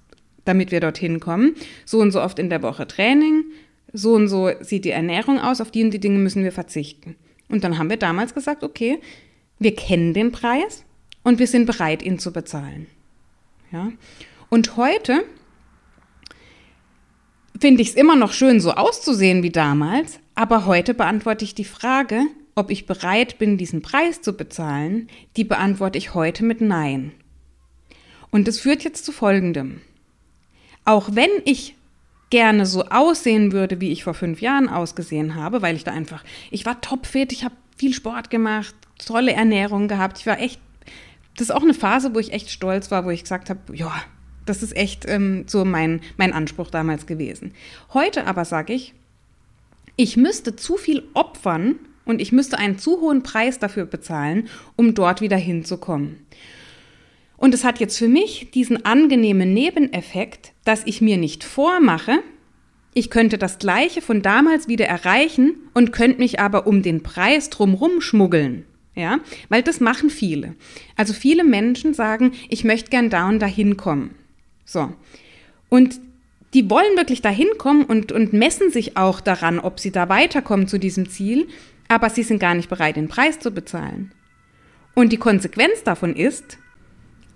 damit 0.45 0.71
wir 0.71 0.79
dorthin 0.79 1.19
kommen? 1.19 1.57
So 1.85 1.99
und 1.99 2.13
so 2.13 2.23
oft 2.23 2.39
in 2.39 2.51
der 2.51 2.63
Woche 2.63 2.87
Training, 2.87 3.45
so 3.93 4.15
und 4.15 4.29
so 4.29 4.51
sieht 4.61 4.85
die 4.85 4.91
Ernährung 4.91 5.39
aus, 5.39 5.61
auf 5.61 5.71
die 5.71 5.85
und 5.85 5.91
die 5.91 6.01
Dinge 6.01 6.19
müssen 6.19 6.45
wir 6.45 6.53
verzichten. 6.53 7.17
Und 7.49 7.65
dann 7.65 7.79
haben 7.79 7.91
wir 7.91 7.97
damals 7.97 8.35
gesagt, 8.35 8.63
okay, 8.63 9.01
wir 9.59 9.75
kennen 9.75 10.15
den 10.15 10.33
Preis 10.33 10.85
und 11.23 11.39
wir 11.39 11.47
sind 11.47 11.67
bereit, 11.67 12.03
ihn 12.03 12.19
zu 12.19 12.33
bezahlen. 12.33 12.87
Ja? 13.73 13.93
Und 14.51 14.77
heute 14.77 15.25
finde 17.61 17.83
ich 17.83 17.91
es 17.91 17.95
immer 17.95 18.17
noch 18.17 18.33
schön, 18.33 18.61
so 18.61 18.73
auszusehen 18.73 19.43
wie 19.43 19.51
damals, 19.51 20.21
aber 20.35 20.67
heute 20.67 20.95
beantworte 20.95 21.45
ich 21.45 21.55
die 21.55 21.65
Frage, 21.65 22.23
ob 22.55 22.71
ich 22.71 22.87
bereit 22.87 23.39
bin, 23.39 23.57
diesen 23.57 23.83
Preis 23.83 24.21
zu 24.21 24.33
bezahlen, 24.33 25.09
die 25.37 25.45
beantworte 25.45 25.99
ich 25.99 26.15
heute 26.15 26.45
mit 26.45 26.61
Nein. 26.61 27.13
Und 28.31 28.47
das 28.47 28.61
führt 28.61 28.85
jetzt 28.85 29.05
zu 29.05 29.13
Folgendem. 29.13 29.81
Auch 30.85 31.11
wenn 31.13 31.31
ich 31.45 31.75
gerne 32.31 32.67
so 32.67 32.85
aussehen 32.85 33.53
würde, 33.53 33.81
wie 33.81 33.91
ich 33.91 34.05
vor 34.05 34.15
fünf 34.15 34.41
Jahren 34.41 34.69
ausgesehen 34.69 35.35
habe, 35.35 35.63
weil 35.63 35.77
ich 35.77 35.85
da 35.85 35.93
einfach, 35.93 36.25
ich 36.51 36.67
war 36.67 36.81
topfit, 36.81 37.33
ich 37.33 37.45
habe 37.45 37.55
viel 37.77 37.95
Sport 37.95 38.31
gemacht, 38.31 38.75
tolle 39.05 39.33
Ernährung 39.33 39.89
gehabt. 39.89 40.19
Ich 40.19 40.27
war 40.27 40.39
echt, 40.41 40.61
das 41.37 41.49
ist 41.49 41.55
auch 41.55 41.63
eine 41.63 41.75
Phase, 41.75 42.15
wo 42.15 42.19
ich 42.19 42.33
echt 42.33 42.51
stolz 42.51 42.91
war, 42.91 43.05
wo 43.05 43.11
ich 43.11 43.23
gesagt 43.23 43.49
habe, 43.49 43.61
ja, 43.75 43.93
das 44.45 44.63
ist 44.63 44.77
echt 44.77 45.07
ähm, 45.07 45.45
so 45.47 45.65
mein, 45.65 46.01
mein 46.17 46.33
Anspruch 46.33 46.71
damals 46.71 47.07
gewesen. 47.07 47.53
Heute 47.95 48.27
aber 48.27 48.45
sage 48.45 48.73
ich, 48.73 48.95
ich 49.97 50.17
müsste 50.17 50.57
zu 50.57 50.77
viel 50.77 51.05
opfern 51.15 51.77
und 52.05 52.21
ich 52.21 52.33
müsste 52.33 52.59
einen 52.59 52.79
zu 52.79 53.01
hohen 53.01 53.23
Preis 53.23 53.59
dafür 53.59 53.85
bezahlen, 53.85 54.49
um 54.77 54.95
dort 54.95 55.21
wieder 55.21 55.37
hinzukommen. 55.37 56.27
Und 57.39 57.55
es 57.55 57.65
hat 57.65 57.81
jetzt 57.81 57.97
für 57.97 58.09
mich 58.09 58.51
diesen 58.53 58.85
angenehmen 58.85 59.55
Nebeneffekt, 59.55 60.53
dass 60.65 60.83
ich 60.85 61.01
mir 61.01 61.17
nicht 61.17 61.45
vormache, 61.45 62.19
ich 62.95 63.11
könnte 63.11 63.39
das 63.39 63.59
Gleiche 63.59 64.03
von 64.03 64.23
damals 64.23 64.67
wieder 64.67 64.87
erreichen 64.87 65.55
und 65.73 65.93
könnte 65.93 66.19
mich 66.19 66.41
aber 66.41 66.67
um 66.67 66.83
den 66.83 67.03
Preis 67.03 67.49
drumrum 67.49 68.01
schmuggeln. 68.01 68.65
Ja, 68.97 69.21
weil 69.49 69.63
das 69.63 69.79
machen 69.79 70.11
viele. 70.11 70.57
Also 70.97 71.13
viele 71.13 71.45
Menschen 71.45 71.95
sagen, 71.95 72.33
ich 72.49 72.65
möchte 72.65 72.91
gern 72.91 73.11
da 73.11 73.29
und 73.29 73.39
dahin 73.39 73.77
kommen. 73.77 74.17
So. 74.65 74.93
Und 75.69 76.01
die 76.53 76.69
wollen 76.69 76.97
wirklich 76.97 77.23
dahin 77.23 77.47
kommen 77.59 77.85
und, 77.85 78.11
und 78.11 78.33
messen 78.33 78.73
sich 78.73 78.97
auch 78.97 79.21
daran, 79.21 79.61
ob 79.61 79.79
sie 79.79 79.93
da 79.93 80.09
weiterkommen 80.09 80.67
zu 80.67 80.79
diesem 80.79 81.09
Ziel, 81.09 81.47
aber 81.87 82.11
sie 82.11 82.25
sind 82.25 82.41
gar 82.41 82.57
nicht 82.57 82.69
bereit, 82.69 82.97
den 82.97 83.07
Preis 83.07 83.39
zu 83.39 83.53
bezahlen. 83.53 84.13
Und 84.97 85.13
die 85.13 85.19
Konsequenz 85.19 85.85
davon 85.85 86.17
ist, 86.17 86.59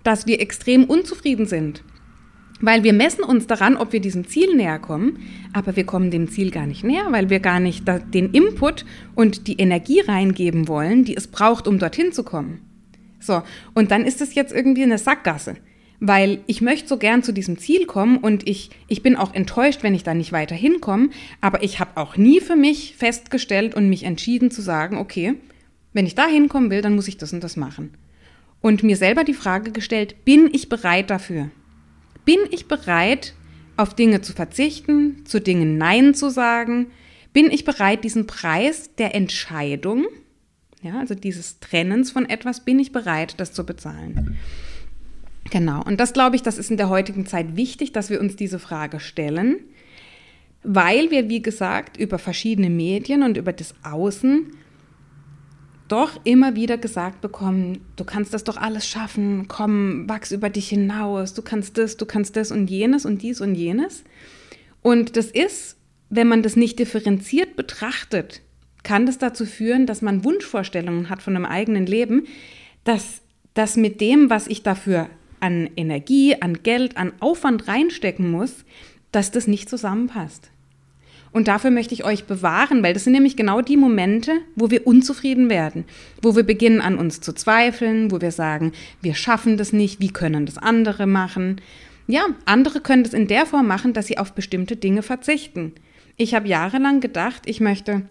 dass 0.03 0.27
wir 0.27 0.41
extrem 0.41 0.85
unzufrieden 0.85 1.47
sind. 1.47 1.83
Weil 2.61 2.85
wir 2.85 2.93
messen 2.93 3.25
uns 3.25 3.47
daran, 3.49 3.77
ob 3.77 3.93
wir 3.93 4.01
diesem 4.01 4.27
Ziel 4.29 4.55
näher 4.55 4.79
kommen, 4.79 5.19
aber 5.53 5.75
wir 5.75 5.85
kommen 5.85 6.11
dem 6.13 6.29
Ziel 6.29 6.51
gar 6.51 6.67
nicht 6.67 6.85
näher, 6.85 7.07
weil 7.11 7.29
wir 7.29 7.41
gar 7.41 7.59
nicht 7.59 7.85
den 8.15 8.31
Input 8.31 8.85
und 9.15 9.49
die 9.49 9.59
Energie 9.59 10.01
reingeben 10.01 10.69
wollen, 10.69 11.05
die 11.05 11.17
es 11.17 11.27
braucht, 11.27 11.67
um 11.67 11.79
dorthin 11.81 12.13
zu 12.13 12.23
kommen. 12.23 12.61
So, 13.19 13.43
und 13.75 13.91
dann 13.91 14.05
ist 14.05 14.21
es 14.21 14.35
jetzt 14.35 14.53
irgendwie 14.53 14.85
eine 14.85 14.99
Sackgasse. 14.99 15.57
weil 16.05 16.41
ich 16.49 16.61
möchte 16.61 16.89
so 16.89 16.97
gern 16.97 17.23
zu 17.23 17.31
diesem 17.33 17.59
Ziel 17.59 17.87
kommen 17.87 18.19
und 18.19 18.49
ich, 18.49 18.71
ich 18.89 19.05
bin 19.05 19.15
auch 19.15 19.33
enttäuscht, 19.35 19.85
wenn 19.85 19.95
ich 19.95 20.03
da 20.03 20.15
nicht 20.15 20.33
weiter 20.33 20.57
hinkomme, 20.57 21.11
aber 21.41 21.63
ich 21.63 21.79
habe 21.79 21.93
auch 21.95 22.17
nie 22.17 22.41
für 22.41 22.57
mich 22.57 22.97
festgestellt 22.97 23.77
und 23.77 23.89
mich 23.89 24.03
entschieden 24.03 24.51
zu 24.51 24.63
sagen, 24.63 24.97
okay, 24.97 25.35
wenn 25.93 26.05
ich 26.05 26.17
da 26.17 26.27
hinkommen 26.27 26.71
will, 26.73 26.83
dann 26.83 26.97
muss 26.97 27.07
ich 27.07 27.19
das 27.19 27.33
und 27.33 27.45
das 27.45 27.57
machen. 27.57 27.93
Und 28.62 28.85
mir 28.85 28.97
selber 28.97 29.25
die 29.25 29.35
Frage 29.35 29.73
gestellt, 29.73 30.25
bin 30.25 30.49
ich 30.52 30.69
bereit 30.69 31.11
dafür? 31.11 31.50
Bin 32.25 32.38
ich 32.50 32.69
bereit, 32.69 33.35
auf 33.76 33.95
Dinge 33.95 34.23
zu 34.23 34.33
verzichten, 34.33 35.26
zu 35.26 35.40
Dingen 35.40 35.76
Nein 35.76 36.14
zu 36.14 36.31
sagen? 36.31 36.87
Bin 37.33 37.50
ich 37.50 37.64
bereit, 37.64 38.04
diesen 38.04 38.26
Preis 38.26 38.95
der 38.97 39.14
Entscheidung, 39.14 40.07
ja, 40.83 40.99
also 40.99 41.14
dieses 41.14 41.59
Trennens 41.61 42.11
von 42.11 42.28
etwas, 42.28 42.64
bin 42.64 42.78
ich 42.78 42.92
bereit, 42.92 43.35
das 43.38 43.52
zu 43.52 43.64
bezahlen? 43.66 44.38
Genau, 45.50 45.83
und 45.83 45.99
das 45.99 46.12
glaube 46.12 46.37
ich, 46.37 46.42
das 46.42 46.59
ist 46.59 46.71
in 46.71 46.76
der 46.76 46.88
heutigen 46.88 47.26
Zeit 47.26 47.57
wichtig, 47.57 47.92
dass 47.92 48.11
wir 48.11 48.21
uns 48.21 48.37
diese 48.37 48.59
Frage 48.59 49.00
stellen, 49.00 49.57
weil 50.62 51.11
wir, 51.11 51.28
wie 51.28 51.42
gesagt, 51.42 51.97
über 51.97 52.19
verschiedene 52.19 52.71
Medien 52.71 53.23
und 53.23 53.37
über 53.37 53.52
das 53.52 53.75
Außen 53.83 54.47
doch 55.93 56.19
immer 56.25 56.57
wieder 56.57 56.79
gesagt 56.79 57.21
bekommen, 57.21 57.85
du 57.97 58.05
kannst 58.05 58.33
das 58.33 58.45
doch 58.45 58.57
alles 58.57 58.89
schaffen, 58.89 59.47
komm, 59.47 60.09
wachs 60.09 60.33
über 60.33 60.49
dich 60.49 60.71
hinaus, 60.71 61.35
du 61.35 61.43
kannst 61.43 61.77
das, 61.77 61.99
du 61.99 62.07
kannst 62.07 62.35
das 62.37 62.51
und 62.51 62.71
jenes 62.71 63.05
und 63.05 63.21
dies 63.21 63.43
und 63.43 63.55
jenes. 63.55 64.03
Und 64.81 65.19
das 65.19 65.27
ist, 65.27 65.77
wenn 66.09 66.29
man 66.29 66.43
das 66.43 66.57
nicht 66.57 66.79
differenziert 66.79 67.57
betrachtet, 67.57 68.41
kann 68.83 69.05
das 69.05 69.19
dazu 69.19 69.45
führen, 69.45 69.87
dass 69.87 70.01
man 70.01 70.25
Wunschvorstellungen 70.25 71.11
hat 71.11 71.21
von 71.21 71.37
einem 71.37 71.45
eigenen 71.45 71.85
Leben, 71.85 72.27
dass 72.85 73.21
das 73.53 73.77
mit 73.77 74.01
dem, 74.01 74.31
was 74.31 74.47
ich 74.47 74.63
dafür 74.63 75.11
an 75.41 75.69
Energie, 75.77 76.41
an 76.41 76.63
Geld, 76.63 76.97
an 76.97 77.13
Aufwand 77.21 77.69
reinstecken 77.69 78.31
muss, 78.31 78.65
dass 79.11 79.31
das 79.31 79.47
nicht 79.47 79.69
zusammenpasst. 79.69 80.52
Und 81.33 81.49
dafür 81.49 81.71
möchte 81.71 81.95
ich 81.95 82.05
euch 82.05 82.25
bewahren, 82.25 82.83
weil 82.83 82.93
das 82.93 83.05
sind 83.05 83.15
nämlich 83.15 83.37
genau 83.37 83.62
die 83.62 83.79
Momente, 83.79 84.33
wo 84.55 84.71
wir 84.71 84.87
unzufrieden 84.87 85.49
werden, 85.49 85.85
wo 86.21 86.37
wir 86.37 86.43
beginnen 86.43 86.83
an 86.83 86.99
uns 86.99 87.21
zu 87.21 87.33
zweifeln, 87.33 88.11
wo 88.11 88.21
wir 88.21 88.33
sagen, 88.33 88.73
wir 89.01 89.15
schaffen 89.15 89.57
das 89.57 89.73
nicht, 89.73 89.99
wie 90.01 90.12
können 90.12 90.45
das 90.45 90.59
andere 90.59 91.07
machen? 91.07 91.61
Ja, 92.07 92.27
andere 92.45 92.81
können 92.81 93.05
das 93.05 93.15
in 93.15 93.29
der 93.29 93.47
Form 93.47 93.67
machen, 93.67 93.95
dass 93.95 94.07
sie 94.07 94.19
auf 94.19 94.35
bestimmte 94.35 94.77
Dinge 94.77 95.03
verzichten. 95.03 95.73
Ich 96.17 96.35
habe 96.35 96.49
jahrelang 96.49 97.01
gedacht, 97.01 97.43
ich 97.47 97.61
möchte 97.61 98.03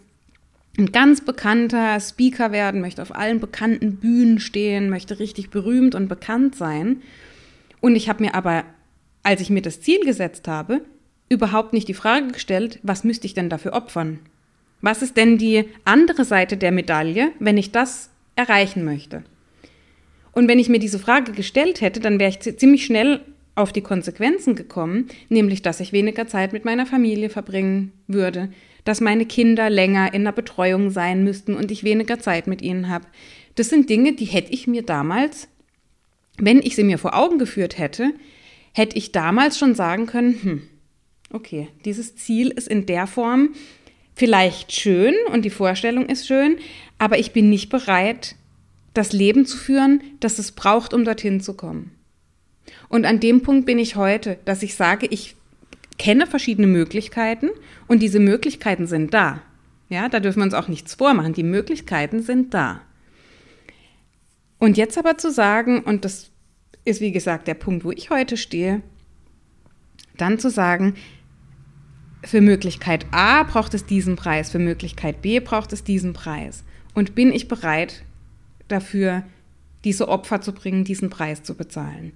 ein 0.78 0.92
ganz 0.92 1.22
bekannter 1.22 2.00
Speaker 2.00 2.52
werden, 2.52 2.82
möchte 2.82 3.02
auf 3.02 3.16
allen 3.16 3.40
bekannten 3.40 3.98
Bühnen 3.98 4.40
stehen, 4.40 4.90
möchte 4.90 5.20
richtig 5.20 5.50
berühmt 5.50 5.94
und 5.94 6.08
bekannt 6.08 6.56
sein. 6.56 7.02
Und 7.82 7.96
ich 7.96 8.10
habe 8.10 8.24
mir 8.24 8.34
aber, 8.34 8.64
als 9.22 9.42
ich 9.42 9.50
mir 9.50 9.62
das 9.62 9.82
Ziel 9.82 10.00
gesetzt 10.00 10.48
habe, 10.48 10.82
überhaupt 11.32 11.72
nicht 11.72 11.88
die 11.88 11.94
Frage 11.94 12.28
gestellt, 12.28 12.80
was 12.84 13.06
müsste 13.06 13.26
ich 13.26 13.34
denn 13.34 13.50
dafür 13.50 13.72
opfern? 13.72 14.20
Was 14.82 15.02
ist 15.02 15.16
denn 15.16 15.38
die 15.38 15.64
andere 15.86 16.26
Seite 16.26 16.58
der 16.58 16.72
Medaille, 16.72 17.32
wenn 17.40 17.58
ich 17.58 17.72
das 17.72 18.10
erreichen 18.36 18.84
möchte? 18.84 19.24
Und 20.34 20.50
wenn 20.50 20.60
ich 20.60 20.68
mir 20.68 20.80
diese 20.80 21.00
Frage 21.00 21.32
gestellt 21.32 21.80
hätte, 21.80 22.02
dann 22.02 22.20
wäre 22.20 22.30
ich 22.30 22.58
ziemlich 22.58 22.86
schnell 22.86 23.22
auf 23.56 23.72
die 23.72 23.82
Konsequenzen 23.82 24.56
gekommen, 24.56 25.08
nämlich 25.30 25.62
dass 25.62 25.80
ich 25.80 25.94
weniger 25.94 26.28
Zeit 26.28 26.52
mit 26.52 26.66
meiner 26.66 26.86
Familie 26.86 27.30
verbringen 27.30 27.94
würde, 28.08 28.50
dass 28.84 29.00
meine 29.00 29.26
Kinder 29.26 29.70
länger 29.70 30.14
in 30.14 30.26
der 30.26 30.32
Betreuung 30.34 30.90
sein 30.90 31.24
müssten 31.24 31.56
und 31.56 31.72
ich 31.72 31.86
weniger 31.86 32.20
Zeit 32.20 32.48
mit 32.48 32.62
ihnen 32.62 32.90
habe. 32.90 33.06
Das 33.56 33.70
sind 33.70 33.90
Dinge, 33.90 34.14
die 34.14 34.26
hätte 34.26 34.52
ich 34.52 34.68
mir 34.68 34.82
damals, 34.82 35.48
wenn 36.38 36.60
ich 36.60 36.76
sie 36.76 36.84
mir 36.84 36.98
vor 36.98 37.16
Augen 37.16 37.38
geführt 37.38 37.78
hätte, 37.78 38.12
hätte 38.74 38.98
ich 38.98 39.12
damals 39.12 39.58
schon 39.58 39.76
sagen 39.76 40.08
können, 40.08 40.40
hm, 40.42 40.62
okay, 41.34 41.70
dieses 41.86 42.16
Ziel 42.16 42.50
ist 42.50 42.68
in 42.68 42.86
der 42.86 43.08
Form 43.08 43.50
vielleicht 44.16 44.72
schön 44.72 45.16
und 45.32 45.46
die 45.46 45.50
Vorstellung 45.50 46.08
ist 46.08 46.28
schön, 46.28 46.58
aber 46.98 47.18
ich 47.18 47.32
bin 47.32 47.50
nicht 47.50 47.70
bereit, 47.70 48.36
das 48.94 49.14
Leben 49.14 49.46
zu 49.46 49.58
führen, 49.58 50.02
das 50.20 50.38
es 50.38 50.52
braucht, 50.52 50.94
um 50.94 51.06
dorthin 51.06 51.42
zu 51.42 51.54
kommen. 51.54 51.92
Und 52.90 53.06
an 53.06 53.20
dem 53.20 53.42
Punkt 53.42 53.66
bin 53.66 53.80
ich 53.80 53.96
heute, 53.96 54.38
dass 54.46 54.64
ich 54.64 54.76
sage, 54.76 55.08
ich 55.08 55.36
kenne 55.98 56.28
verschiedene 56.28 56.68
Möglichkeiten 56.68 57.50
und 57.88 58.02
diese 58.02 58.20
Möglichkeiten 58.20 58.88
sind 58.88 59.14
da. 59.14 59.42
Ja, 59.90 60.10
da 60.10 60.20
dürfen 60.20 60.40
wir 60.40 60.46
uns 60.46 60.54
auch 60.54 60.68
nichts 60.68 60.96
vormachen. 60.96 61.34
Die 61.34 61.44
Möglichkeiten 61.44 62.22
sind 62.22 62.54
da. 62.54 62.82
Und 64.58 64.78
jetzt 64.78 64.98
aber 64.98 65.18
zu 65.18 65.32
sagen, 65.32 65.82
und 65.82 66.06
das 66.06 66.32
ist 66.86 67.02
wie 67.02 67.12
gesagt 67.12 67.48
der 67.48 67.56
Punkt, 67.56 67.84
wo 67.84 67.92
ich 67.92 68.10
heute 68.10 68.38
stehe, 68.38 68.82
dann 70.18 70.40
zu 70.40 70.50
sagen, 70.50 70.96
für 72.24 72.42
Möglichkeit 72.42 73.06
A 73.12 73.44
braucht 73.44 73.74
es 73.74 73.86
diesen 73.86 74.16
Preis, 74.16 74.52
für 74.52 74.60
Möglichkeit 74.60 75.22
B 75.22 75.40
braucht 75.40 75.74
es 75.74 75.84
diesen 75.84 76.14
Preis. 76.14 76.64
Und 76.94 77.16
bin 77.16 77.32
ich 77.32 77.48
bereit 77.48 78.04
dafür, 78.68 79.24
diese 79.84 80.08
Opfer 80.08 80.42
zu 80.42 80.54
bringen, 80.54 80.84
diesen 80.84 81.10
Preis 81.10 81.44
zu 81.44 81.56
bezahlen? 81.56 82.14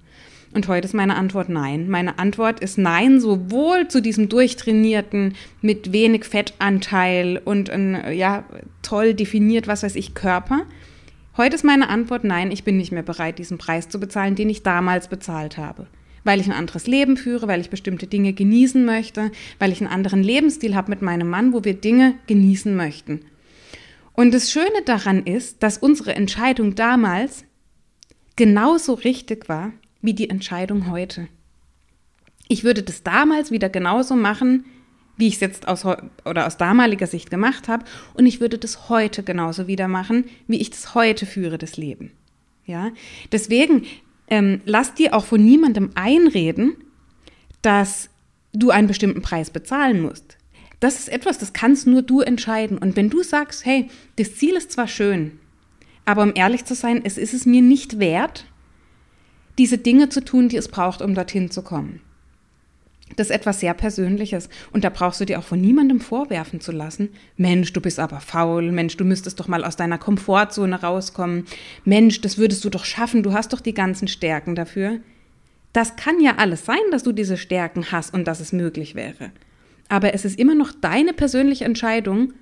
Und 0.54 0.68
heute 0.68 0.86
ist 0.86 0.94
meine 0.94 1.16
Antwort 1.16 1.48
nein. 1.48 1.88
Meine 1.88 2.18
Antwort 2.18 2.60
ist 2.60 2.78
nein, 2.78 3.20
sowohl 3.20 3.88
zu 3.88 4.00
diesem 4.00 4.28
durchtrainierten, 4.28 5.34
mit 5.60 5.92
wenig 5.92 6.24
Fettanteil 6.24 7.40
und 7.44 7.68
ein, 7.68 8.12
ja, 8.12 8.44
toll 8.82 9.14
definiert, 9.14 9.66
was 9.66 9.82
weiß 9.82 9.96
ich, 9.96 10.14
Körper. 10.14 10.62
Heute 11.36 11.56
ist 11.56 11.64
meine 11.64 11.88
Antwort 11.88 12.24
nein, 12.24 12.52
ich 12.52 12.64
bin 12.64 12.76
nicht 12.76 12.92
mehr 12.92 13.02
bereit, 13.02 13.38
diesen 13.38 13.58
Preis 13.58 13.88
zu 13.88 13.98
bezahlen, 13.98 14.36
den 14.36 14.48
ich 14.48 14.62
damals 14.62 15.08
bezahlt 15.08 15.58
habe 15.58 15.88
weil 16.26 16.40
ich 16.40 16.46
ein 16.46 16.52
anderes 16.52 16.86
Leben 16.86 17.16
führe, 17.16 17.48
weil 17.48 17.60
ich 17.60 17.70
bestimmte 17.70 18.06
Dinge 18.06 18.32
genießen 18.32 18.84
möchte, 18.84 19.30
weil 19.58 19.72
ich 19.72 19.80
einen 19.80 19.90
anderen 19.90 20.22
Lebensstil 20.22 20.74
habe 20.74 20.90
mit 20.90 21.00
meinem 21.00 21.28
Mann, 21.28 21.52
wo 21.52 21.64
wir 21.64 21.74
Dinge 21.74 22.14
genießen 22.26 22.74
möchten. 22.74 23.20
Und 24.12 24.34
das 24.34 24.50
Schöne 24.50 24.82
daran 24.84 25.24
ist, 25.24 25.62
dass 25.62 25.78
unsere 25.78 26.14
Entscheidung 26.14 26.74
damals 26.74 27.44
genauso 28.34 28.94
richtig 28.94 29.48
war 29.48 29.72
wie 30.02 30.14
die 30.14 30.28
Entscheidung 30.30 30.90
heute. 30.90 31.28
Ich 32.48 32.64
würde 32.64 32.82
das 32.82 33.02
damals 33.02 33.50
wieder 33.50 33.68
genauso 33.68 34.16
machen, 34.16 34.64
wie 35.16 35.28
ich 35.28 35.34
es 35.34 35.40
jetzt 35.40 35.68
aus 35.68 35.84
oder 36.24 36.46
aus 36.46 36.56
damaliger 36.56 37.06
Sicht 37.06 37.30
gemacht 37.30 37.68
habe, 37.68 37.84
und 38.14 38.26
ich 38.26 38.40
würde 38.40 38.58
das 38.58 38.88
heute 38.88 39.22
genauso 39.22 39.66
wieder 39.66 39.88
machen, 39.88 40.24
wie 40.46 40.60
ich 40.60 40.70
das 40.70 40.94
heute 40.94 41.26
führe, 41.26 41.58
das 41.58 41.76
Leben. 41.76 42.12
Ja, 42.66 42.90
deswegen 43.32 43.84
ähm, 44.28 44.60
lass 44.64 44.94
dir 44.94 45.14
auch 45.14 45.24
von 45.24 45.44
niemandem 45.44 45.90
einreden, 45.94 46.76
dass 47.62 48.10
du 48.52 48.70
einen 48.70 48.88
bestimmten 48.88 49.22
Preis 49.22 49.50
bezahlen 49.50 50.00
musst. 50.00 50.36
Das 50.80 50.98
ist 50.98 51.08
etwas, 51.08 51.38
das 51.38 51.52
kannst 51.52 51.86
nur 51.86 52.02
du 52.02 52.20
entscheiden. 52.20 52.78
Und 52.78 52.96
wenn 52.96 53.10
du 53.10 53.22
sagst, 53.22 53.64
hey, 53.64 53.88
das 54.16 54.36
Ziel 54.36 54.56
ist 54.56 54.72
zwar 54.72 54.88
schön, 54.88 55.38
aber 56.04 56.22
um 56.22 56.32
ehrlich 56.34 56.64
zu 56.64 56.74
sein, 56.74 57.00
es 57.04 57.18
ist 57.18 57.34
es 57.34 57.46
mir 57.46 57.62
nicht 57.62 57.98
wert, 57.98 58.46
diese 59.58 59.78
Dinge 59.78 60.08
zu 60.08 60.24
tun, 60.24 60.48
die 60.48 60.56
es 60.56 60.68
braucht, 60.68 61.02
um 61.02 61.14
dorthin 61.14 61.50
zu 61.50 61.62
kommen. 61.62 62.00
Das 63.16 63.28
ist 63.28 63.34
etwas 63.34 63.60
sehr 63.60 63.74
Persönliches 63.74 64.48
und 64.72 64.84
da 64.84 64.90
brauchst 64.90 65.20
du 65.20 65.24
dir 65.24 65.38
auch 65.38 65.44
von 65.44 65.60
niemandem 65.60 66.00
vorwerfen 66.00 66.60
zu 66.60 66.70
lassen. 66.70 67.08
Mensch, 67.36 67.72
du 67.72 67.80
bist 67.80 67.98
aber 67.98 68.20
faul. 68.20 68.70
Mensch, 68.70 68.96
du 68.96 69.04
müsstest 69.04 69.40
doch 69.40 69.48
mal 69.48 69.64
aus 69.64 69.76
deiner 69.76 69.98
Komfortzone 69.98 70.82
rauskommen. 70.82 71.46
Mensch, 71.84 72.20
das 72.20 72.36
würdest 72.36 72.64
du 72.64 72.70
doch 72.70 72.84
schaffen. 72.84 73.22
Du 73.22 73.32
hast 73.32 73.52
doch 73.52 73.60
die 73.60 73.74
ganzen 73.74 74.06
Stärken 74.06 74.54
dafür. 74.54 75.00
Das 75.72 75.96
kann 75.96 76.20
ja 76.20 76.36
alles 76.36 76.64
sein, 76.64 76.76
dass 76.90 77.02
du 77.02 77.12
diese 77.12 77.36
Stärken 77.36 77.90
hast 77.90 78.14
und 78.14 78.26
dass 78.26 78.40
es 78.40 78.52
möglich 78.52 78.94
wäre. 78.94 79.30
Aber 79.88 80.14
es 80.14 80.24
ist 80.24 80.38
immer 80.38 80.54
noch 80.54 80.72
deine 80.72 81.12
persönliche 81.12 81.64
Entscheidung, 81.64 82.32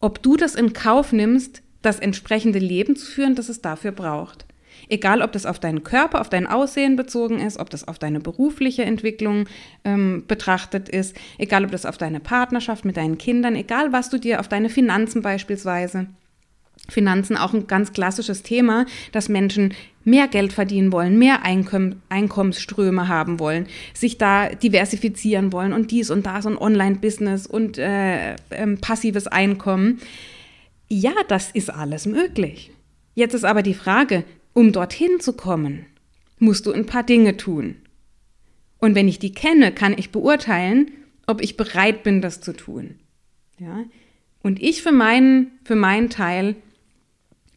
ob 0.00 0.22
du 0.22 0.36
das 0.36 0.54
in 0.54 0.72
Kauf 0.72 1.12
nimmst, 1.12 1.62
das 1.82 1.98
entsprechende 1.98 2.58
Leben 2.58 2.96
zu 2.96 3.06
führen, 3.06 3.34
das 3.34 3.48
es 3.48 3.60
dafür 3.60 3.92
braucht. 3.92 4.46
Egal, 4.88 5.22
ob 5.22 5.32
das 5.32 5.46
auf 5.46 5.58
deinen 5.58 5.84
Körper, 5.84 6.20
auf 6.20 6.28
dein 6.28 6.46
Aussehen 6.46 6.96
bezogen 6.96 7.40
ist, 7.40 7.58
ob 7.58 7.70
das 7.70 7.86
auf 7.86 7.98
deine 7.98 8.20
berufliche 8.20 8.84
Entwicklung 8.84 9.46
ähm, 9.84 10.24
betrachtet 10.26 10.88
ist, 10.88 11.16
egal, 11.38 11.64
ob 11.64 11.70
das 11.70 11.86
auf 11.86 11.98
deine 11.98 12.20
Partnerschaft 12.20 12.84
mit 12.84 12.96
deinen 12.96 13.18
Kindern, 13.18 13.54
egal, 13.56 13.92
was 13.92 14.10
du 14.10 14.18
dir 14.18 14.40
auf 14.40 14.48
deine 14.48 14.68
Finanzen 14.68 15.22
beispielsweise. 15.22 16.06
Finanzen 16.88 17.36
auch 17.36 17.52
ein 17.54 17.66
ganz 17.66 17.92
klassisches 17.92 18.42
Thema, 18.42 18.86
dass 19.12 19.28
Menschen 19.28 19.74
mehr 20.04 20.28
Geld 20.28 20.52
verdienen 20.52 20.92
wollen, 20.92 21.18
mehr 21.18 21.44
Einkomm 21.44 21.96
Einkommensströme 22.08 23.08
haben 23.08 23.38
wollen, 23.38 23.66
sich 23.94 24.18
da 24.18 24.48
diversifizieren 24.48 25.52
wollen 25.52 25.72
und 25.72 25.90
dies 25.90 26.10
und 26.10 26.26
das 26.26 26.46
und 26.46 26.58
Online-Business 26.58 27.46
und 27.46 27.78
äh, 27.78 28.32
äh, 28.32 28.36
passives 28.80 29.26
Einkommen. 29.26 30.00
Ja, 30.88 31.12
das 31.28 31.50
ist 31.50 31.70
alles 31.70 32.06
möglich. 32.06 32.72
Jetzt 33.14 33.34
ist 33.34 33.44
aber 33.44 33.62
die 33.62 33.74
Frage, 33.74 34.24
um 34.52 34.72
dorthin 34.72 35.20
zu 35.20 35.32
kommen, 35.32 35.86
musst 36.38 36.66
du 36.66 36.72
ein 36.72 36.86
paar 36.86 37.02
Dinge 37.02 37.36
tun. 37.36 37.76
Und 38.78 38.94
wenn 38.94 39.08
ich 39.08 39.18
die 39.18 39.32
kenne, 39.32 39.72
kann 39.72 39.96
ich 39.96 40.10
beurteilen, 40.10 40.90
ob 41.26 41.42
ich 41.42 41.56
bereit 41.56 42.02
bin, 42.02 42.20
das 42.22 42.40
zu 42.40 42.52
tun. 42.52 42.96
Ja? 43.58 43.84
Und 44.42 44.60
ich 44.60 44.82
für 44.82 44.92
meinen, 44.92 45.52
für 45.64 45.76
meinen 45.76 46.08
Teil 46.08 46.56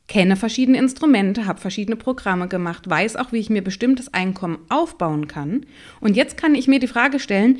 kenne 0.07 0.35
verschiedene 0.35 0.77
Instrumente, 0.77 1.45
habe 1.45 1.62
verschiedene 1.62 1.95
Programme 1.95 2.47
gemacht, 2.47 2.89
weiß 2.89 3.15
auch, 3.15 3.31
wie 3.31 3.39
ich 3.39 3.50
mir 3.50 3.63
bestimmtes 3.63 4.13
Einkommen 4.13 4.59
aufbauen 4.69 5.27
kann. 5.27 5.65
Und 6.01 6.17
jetzt 6.17 6.38
kann 6.38 6.55
ich 6.55 6.67
mir 6.67 6.79
die 6.79 6.88
Frage 6.88 7.19
stellen, 7.19 7.59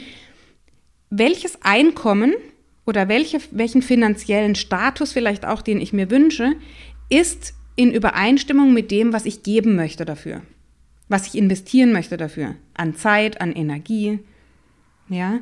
welches 1.10 1.62
Einkommen 1.62 2.34
oder 2.86 3.08
welche, 3.08 3.40
welchen 3.52 3.82
finanziellen 3.82 4.56
Status 4.56 5.14
vielleicht 5.14 5.46
auch, 5.46 5.62
den 5.62 5.80
ich 5.80 5.94
mir 5.94 6.12
wünsche, 6.12 6.54
ist 7.10 7.54
in 7.76 7.92
Übereinstimmung 7.92 8.74
mit 8.74 8.92
dem, 8.92 9.14
was 9.14 9.26
ich 9.26 9.44
geben 9.44 9.76
möchte 9.76 10.06
dafür, 10.06 10.42
was 11.10 11.28
ich 11.28 11.36
investieren 11.36 11.92
möchte 11.92 12.18
dafür, 12.18 12.56
an 12.74 12.96
Zeit, 12.96 13.42
an 13.42 13.54
Energie, 13.54 14.20
ja, 15.10 15.40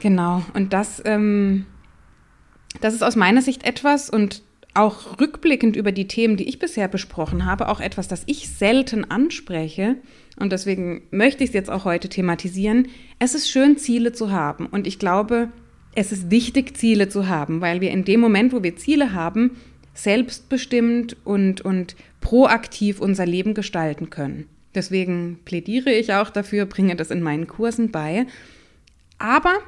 genau. 0.00 0.42
Und 0.54 0.72
das, 0.72 1.02
ähm, 1.04 1.66
das 2.80 2.94
ist 2.94 3.02
aus 3.02 3.16
meiner 3.16 3.42
Sicht 3.42 3.64
etwas 3.64 4.08
und 4.08 4.42
auch 4.74 5.20
rückblickend 5.20 5.76
über 5.76 5.92
die 5.92 6.08
Themen, 6.08 6.36
die 6.36 6.48
ich 6.48 6.58
bisher 6.58 6.88
besprochen 6.88 7.44
habe, 7.44 7.68
auch 7.68 7.80
etwas, 7.80 8.08
das 8.08 8.22
ich 8.26 8.48
selten 8.48 9.10
anspreche. 9.10 9.96
Und 10.38 10.52
deswegen 10.52 11.02
möchte 11.10 11.44
ich 11.44 11.50
es 11.50 11.54
jetzt 11.54 11.70
auch 11.70 11.84
heute 11.84 12.08
thematisieren. 12.08 12.88
Es 13.18 13.34
ist 13.34 13.50
schön, 13.50 13.76
Ziele 13.76 14.12
zu 14.12 14.30
haben. 14.30 14.66
Und 14.66 14.86
ich 14.86 14.98
glaube, 14.98 15.50
es 15.94 16.10
ist 16.10 16.30
wichtig, 16.30 16.74
Ziele 16.76 17.10
zu 17.10 17.28
haben, 17.28 17.60
weil 17.60 17.82
wir 17.82 17.90
in 17.90 18.04
dem 18.04 18.20
Moment, 18.20 18.54
wo 18.54 18.62
wir 18.62 18.76
Ziele 18.76 19.12
haben, 19.12 19.58
selbstbestimmt 19.94 21.16
und, 21.24 21.60
und 21.60 21.96
proaktiv 22.20 23.00
unser 23.00 23.26
Leben 23.26 23.54
gestalten 23.54 24.10
können. 24.10 24.46
Deswegen 24.74 25.38
plädiere 25.44 25.92
ich 25.92 26.14
auch 26.14 26.30
dafür, 26.30 26.64
bringe 26.66 26.96
das 26.96 27.10
in 27.10 27.22
meinen 27.22 27.46
Kursen 27.46 27.90
bei. 27.90 28.26
Aber, 29.18 29.58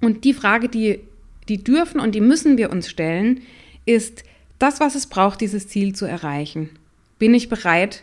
und 0.00 0.24
die 0.24 0.34
Frage, 0.34 0.68
die, 0.68 1.00
die 1.48 1.62
dürfen 1.62 2.00
und 2.00 2.14
die 2.14 2.20
müssen 2.20 2.56
wir 2.56 2.70
uns 2.70 2.88
stellen, 2.88 3.40
ist 3.84 4.22
das, 4.58 4.80
was 4.80 4.94
es 4.94 5.06
braucht, 5.06 5.40
dieses 5.40 5.68
Ziel 5.68 5.94
zu 5.94 6.06
erreichen. 6.06 6.70
Bin 7.18 7.34
ich 7.34 7.48
bereit, 7.48 8.02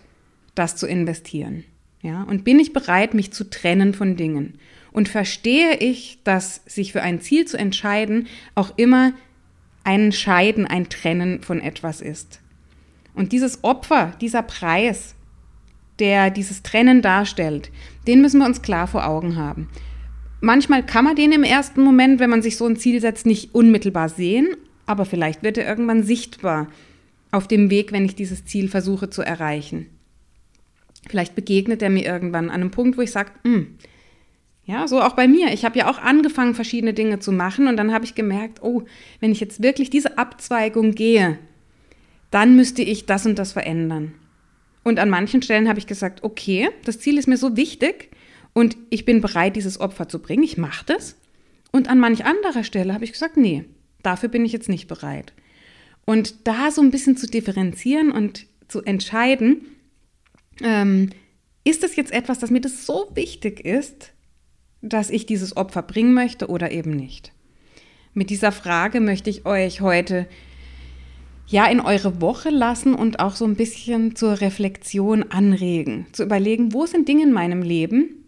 das 0.56 0.76
zu 0.76 0.88
investieren? 0.88 1.64
Ja, 2.02 2.24
und 2.24 2.44
bin 2.44 2.60
ich 2.60 2.74
bereit, 2.74 3.14
mich 3.14 3.32
zu 3.32 3.50
trennen 3.50 3.94
von 3.94 4.18
Dingen? 4.18 4.60
Und 4.92 5.10
verstehe 5.10 5.78
ich, 5.78 6.20
dass 6.24 6.62
sich 6.66 6.92
für 6.92 7.02
ein 7.02 7.22
Ziel 7.22 7.46
zu 7.46 7.58
entscheiden 7.58 8.28
auch 8.56 8.78
immer 8.78 9.14
ein 9.84 10.12
Scheiden, 10.12 10.66
ein 10.66 10.90
Trennen 10.90 11.42
von 11.42 11.60
etwas 11.60 12.02
ist. 12.02 12.40
Und 13.14 13.32
dieses 13.32 13.64
Opfer, 13.64 14.14
dieser 14.22 14.42
Preis, 14.42 15.16
der 16.00 16.32
dieses 16.32 16.64
Trennen 16.64 17.02
darstellt, 17.02 17.72
den 18.08 18.22
müssen 18.22 18.40
wir 18.40 18.46
uns 18.46 18.62
klar 18.62 18.88
vor 18.88 19.06
Augen 19.06 19.36
haben. 19.36 19.70
Manchmal 20.42 20.86
kann 20.86 21.06
man 21.06 21.16
den 21.16 21.32
im 21.32 21.44
ersten 21.44 21.82
Moment, 21.82 22.20
wenn 22.20 22.30
man 22.30 22.42
sich 22.42 22.58
so 22.58 22.66
ein 22.66 22.76
Ziel 22.76 23.00
setzt, 23.00 23.26
nicht 23.26 23.54
unmittelbar 23.54 24.10
sehen, 24.10 24.58
aber 24.86 25.06
vielleicht 25.06 25.44
wird 25.44 25.58
er 25.58 25.68
irgendwann 25.68 26.04
sichtbar 26.04 26.68
auf 27.32 27.48
dem 27.48 27.70
Weg, 27.70 27.92
wenn 27.92 28.06
ich 28.06 28.16
dieses 28.16 28.46
Ziel 28.46 28.68
versuche 28.68 29.10
zu 29.10 29.22
erreichen. 29.22 29.88
Vielleicht 31.08 31.36
begegnet 31.36 31.82
er 31.82 31.90
mir 31.90 32.06
irgendwann 32.06 32.50
an 32.50 32.62
einem 32.62 32.72
Punkt, 32.72 32.98
wo 32.98 33.02
ich 33.02 33.12
sage, 33.12 33.32
hm, 33.44 33.76
ja, 34.66 34.88
so 34.88 35.02
auch 35.02 35.14
bei 35.14 35.28
mir. 35.28 35.52
Ich 35.52 35.66
habe 35.66 35.78
ja 35.78 35.90
auch 35.90 36.00
angefangen, 36.00 36.56
verschiedene 36.56 36.94
Dinge 36.94 37.20
zu 37.20 37.32
machen 37.32 37.68
und 37.68 37.76
dann 37.78 37.94
habe 37.94 38.06
ich 38.06 38.16
gemerkt, 38.16 38.62
oh, 38.62 38.84
wenn 39.20 39.32
ich 39.32 39.40
jetzt 39.40 39.62
wirklich 39.62 39.90
diese 39.90 40.18
Abzweigung 40.18 40.92
gehe, 40.92 41.38
dann 42.32 42.56
müsste 42.56 42.82
ich 42.82 43.06
das 43.06 43.26
und 43.26 43.38
das 43.38 43.52
verändern. 43.52 44.14
Und 44.84 45.00
an 45.00 45.10
manchen 45.10 45.42
Stellen 45.42 45.68
habe 45.68 45.80
ich 45.80 45.88
gesagt, 45.88 46.24
okay, 46.24 46.70
das 46.86 47.00
Ziel 47.00 47.18
ist 47.18 47.28
mir 47.28 47.38
so 47.38 47.58
wichtig 47.58 48.10
und 48.54 48.78
ich 48.90 49.06
bin 49.06 49.22
bereit, 49.22 49.56
dieses 49.56 49.80
Opfer 49.80 50.08
zu 50.08 50.20
bringen. 50.20 50.44
Ich 50.44 50.58
mache 50.58 50.86
das. 50.86 51.18
Und 51.72 51.90
an 51.90 52.00
manch 52.00 52.26
anderer 52.26 52.64
Stelle 52.64 52.94
habe 52.94 53.04
ich 53.04 53.14
gesagt, 53.14 53.36
nee, 53.38 53.66
dafür 54.02 54.30
bin 54.30 54.46
ich 54.46 54.52
jetzt 54.52 54.70
nicht 54.70 54.88
bereit. 54.88 55.34
Und 56.06 56.48
da 56.48 56.72
so 56.72 56.82
ein 56.82 56.92
bisschen 56.92 57.18
zu 57.18 57.28
differenzieren 57.28 58.12
und 58.12 58.46
zu 58.68 58.82
entscheiden, 58.82 59.66
ähm, 60.62 61.10
ist 61.64 61.84
das 61.84 61.96
jetzt 61.96 62.12
etwas, 62.12 62.40
das 62.40 62.52
mir 62.52 62.62
das 62.62 62.86
so 62.86 63.10
wichtig 63.14 63.66
ist, 63.66 64.12
dass 64.84 65.10
ich 65.10 65.26
dieses 65.26 65.56
Opfer 65.56 65.82
bringen 65.82 66.14
möchte 66.14 66.48
oder 66.48 66.72
eben 66.72 66.92
nicht? 66.92 67.32
Mit 68.14 68.30
dieser 68.30 68.52
Frage 68.52 69.00
möchte 69.00 69.30
ich 69.30 69.46
euch 69.46 69.82
heute 69.82 70.28
ja 71.48 71.66
in 71.66 71.80
eure 71.80 72.22
Woche 72.22 72.50
lassen 72.50 72.94
und 72.94 73.20
auch 73.20 73.36
so 73.36 73.46
ein 73.46 73.56
bisschen 73.56 74.16
zur 74.16 74.42
Reflexion 74.42 75.24
anregen, 75.24 76.06
zu 76.12 76.24
überlegen, 76.24 76.74
wo 76.74 76.86
sind 76.86 77.08
Dinge 77.08 77.24
in 77.24 77.34
meinem 77.34 77.62
Leben? 77.62 78.26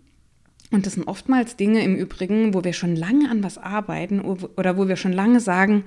Und 0.71 0.85
das 0.85 0.93
sind 0.93 1.07
oftmals 1.07 1.55
Dinge 1.55 1.83
im 1.83 1.95
Übrigen, 1.95 2.53
wo 2.53 2.63
wir 2.63 2.73
schon 2.73 2.95
lange 2.95 3.29
an 3.29 3.43
was 3.43 3.57
arbeiten 3.57 4.21
oder 4.21 4.77
wo 4.77 4.87
wir 4.87 4.95
schon 4.95 5.13
lange 5.13 5.39
sagen, 5.39 5.83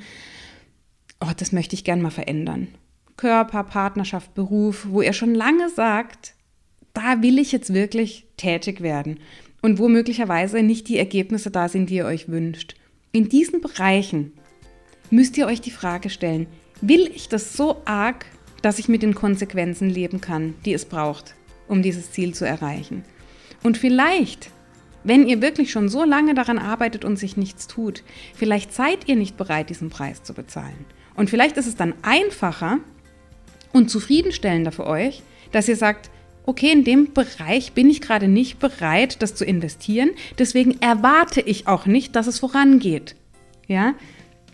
oh, 1.21 1.33
das 1.37 1.53
möchte 1.53 1.75
ich 1.75 1.85
gern 1.85 2.01
mal 2.01 2.11
verändern. 2.11 2.69
Körper, 3.17 3.65
Partnerschaft, 3.65 4.35
Beruf, 4.35 4.87
wo 4.89 5.03
ihr 5.03 5.13
schon 5.13 5.35
lange 5.35 5.69
sagt, 5.71 6.35
da 6.95 7.21
will 7.23 7.39
ich 7.39 7.51
jetzt 7.53 7.75
wirklich 7.75 8.27
tätig 8.37 8.81
werden 8.81 9.19
und 9.63 9.79
wo 9.79 9.89
möglicherweise 9.89 10.63
nicht 10.63 10.89
die 10.89 10.99
Ergebnisse 10.99 11.51
da 11.51 11.69
sind, 11.69 11.91
die 11.91 11.97
ihr 11.97 12.07
euch 12.07 12.29
wünscht. 12.29 12.75
In 13.13 13.29
diesen 13.29 13.61
Bereichen 13.61 14.33
müsst 15.11 15.37
ihr 15.37 15.47
euch 15.47 15.61
die 15.61 15.71
Frage 15.71 16.11
stellen, 16.11 16.47
will 16.81 17.11
ich 17.15 17.29
das 17.29 17.55
so 17.55 17.83
arg, 17.85 18.27
dass 18.63 18.79
ich 18.79 18.89
mit 18.89 19.03
den 19.03 19.15
Konsequenzen 19.15 19.89
leben 19.89 20.21
kann, 20.21 20.55
die 20.65 20.73
es 20.73 20.85
braucht, 20.85 21.35
um 21.67 21.83
dieses 21.83 22.13
Ziel 22.13 22.35
zu 22.35 22.47
erreichen? 22.47 23.05
Und 23.63 23.79
vielleicht, 23.79 24.51
wenn 25.05 25.27
ihr 25.27 25.43
wirklich 25.43 25.71
schon 25.71 25.89
so 25.89 26.05
lange 26.05 26.35
daran 26.35 26.59
arbeitet 26.59 27.05
und 27.05 27.17
sich 27.17 27.37
nichts 27.37 27.67
tut, 27.67 28.05
vielleicht 28.35 28.73
seid 28.73 29.09
ihr 29.09 29.17
nicht 29.17 29.37
bereit, 29.37 29.71
diesen 29.71 29.91
Preis 29.91 30.23
zu 30.23 30.35
bezahlen. 30.35 30.85
Und 31.15 31.31
vielleicht 31.31 31.57
ist 31.57 31.67
es 31.67 31.77
dann 31.77 31.95
einfacher 32.03 32.79
und 33.73 33.91
zufriedenstellender 33.91 34.71
für 34.71 34.87
euch, 34.87 35.23
dass 35.51 35.69
ihr 35.69 35.77
sagt, 35.77 36.11
okay, 36.49 36.73
in 36.73 36.83
dem 36.83 37.13
Bereich 37.13 37.75
bin 37.75 37.91
ich 37.91 38.01
gerade 38.01 38.27
nicht 38.27 38.59
bereit, 38.59 39.21
das 39.21 39.35
zu 39.35 39.45
investieren, 39.45 40.13
deswegen 40.39 40.81
erwarte 40.81 41.43
ich 41.43 41.69
auch 41.69 41.85
nicht, 41.85 42.17
dass 42.17 42.27
es 42.27 42.39
vorangeht. 42.39 43.17
Ja? 43.67 43.95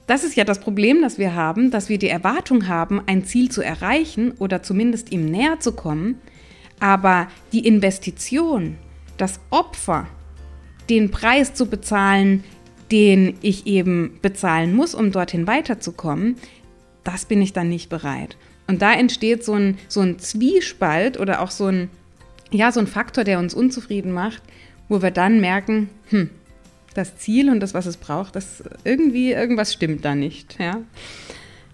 Das 0.09 0.25
ist 0.25 0.35
ja 0.35 0.43
das 0.43 0.59
Problem, 0.59 1.03
das 1.03 1.19
wir 1.19 1.37
haben, 1.37 1.71
dass 1.71 1.89
wir 1.89 1.99
die 1.99 2.09
Erwartung 2.09 2.67
haben, 2.67 3.01
ein 3.07 3.25
Ziel 3.25 3.49
zu 3.49 3.63
erreichen 3.63 4.33
oder 4.41 4.61
zumindest 4.61 5.13
ihm 5.13 5.27
näher 5.27 5.61
zu 5.61 5.71
kommen, 5.71 6.19
aber 6.81 7.29
die 7.53 7.65
Investition, 7.65 8.77
das 9.17 9.39
Opfer, 9.51 10.09
den 10.91 11.13
Preis 11.13 11.55
zu 11.55 11.67
bezahlen, 11.67 12.43
den 12.91 13.37
ich 13.41 13.69
eben 13.69 14.19
bezahlen 14.21 14.75
muss, 14.75 14.97
um 14.97 15.13
dorthin 15.13 15.47
weiterzukommen, 15.47 16.39
das 17.05 17.25
bin 17.25 17.41
ich 17.41 17.53
dann 17.53 17.69
nicht 17.69 17.89
bereit. 17.89 18.37
Und 18.67 18.83
da 18.83 18.93
entsteht 18.95 19.45
so 19.45 19.55
ein, 19.55 19.79
so 19.89 20.01
ein 20.01 20.19
Zwiespalt 20.19 21.19
oder 21.19 21.41
auch 21.41 21.51
so 21.51 21.67
ein, 21.67 21.91
ja, 22.51 22.73
so 22.73 22.81
ein 22.81 22.87
Faktor, 22.87 23.25
der 23.25 23.39
uns 23.39 23.55
unzufrieden 23.55 24.13
macht, 24.13 24.43
wo 24.89 25.03
wir 25.03 25.11
dann 25.11 25.41
merken, 25.41 25.91
hm, 26.09 26.31
das 26.95 27.17
Ziel 27.19 27.51
und 27.51 27.61
das, 27.61 27.75
was 27.75 27.87
es 27.87 27.97
braucht, 27.97 28.37
das 28.37 28.63
irgendwie, 28.85 29.33
irgendwas 29.33 29.73
stimmt 29.73 30.05
da 30.05 30.15
nicht, 30.15 30.59
ja. 30.59 30.81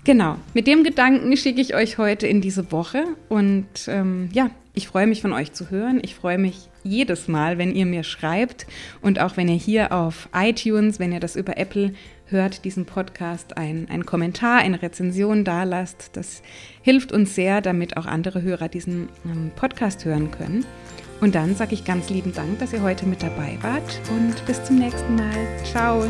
Genau, 0.04 0.36
mit 0.54 0.66
dem 0.66 0.82
Gedanken 0.82 1.36
schicke 1.36 1.60
ich 1.60 1.74
euch 1.74 1.98
heute 1.98 2.26
in 2.26 2.40
diese 2.40 2.72
Woche 2.72 3.04
und 3.28 3.66
ähm, 3.86 4.30
ja, 4.32 4.50
ich 4.72 4.88
freue 4.88 5.06
mich 5.06 5.20
von 5.20 5.32
euch 5.32 5.52
zu 5.52 5.70
hören. 5.70 6.00
Ich 6.02 6.14
freue 6.14 6.38
mich 6.38 6.68
jedes 6.84 7.28
Mal, 7.28 7.58
wenn 7.58 7.74
ihr 7.74 7.86
mir 7.86 8.04
schreibt 8.04 8.66
und 9.02 9.20
auch 9.20 9.36
wenn 9.36 9.48
ihr 9.48 9.56
hier 9.56 9.92
auf 9.92 10.28
iTunes, 10.34 10.98
wenn 10.98 11.12
ihr 11.12 11.20
das 11.20 11.36
über 11.36 11.58
Apple 11.58 11.92
hört, 12.30 12.64
diesen 12.64 12.86
Podcast, 12.86 13.56
ein, 13.56 13.86
ein 13.90 14.06
Kommentar, 14.06 14.58
eine 14.58 14.82
Rezension 14.82 15.44
da 15.44 15.64
lasst. 15.64 16.10
Das 16.16 16.42
hilft 16.82 17.12
uns 17.12 17.34
sehr, 17.34 17.60
damit 17.60 17.96
auch 17.96 18.06
andere 18.06 18.42
Hörer 18.42 18.68
diesen 18.68 19.08
ähm, 19.24 19.50
Podcast 19.56 20.04
hören 20.04 20.30
können. 20.30 20.64
Und 21.20 21.34
dann 21.34 21.54
sage 21.54 21.74
ich 21.74 21.84
ganz 21.84 22.08
lieben 22.08 22.32
Dank, 22.32 22.58
dass 22.58 22.72
ihr 22.72 22.82
heute 22.82 23.06
mit 23.06 23.22
dabei 23.22 23.58
wart 23.60 24.00
und 24.10 24.44
bis 24.46 24.62
zum 24.64 24.78
nächsten 24.78 25.14
Mal. 25.16 25.46
Ciao. 25.64 26.04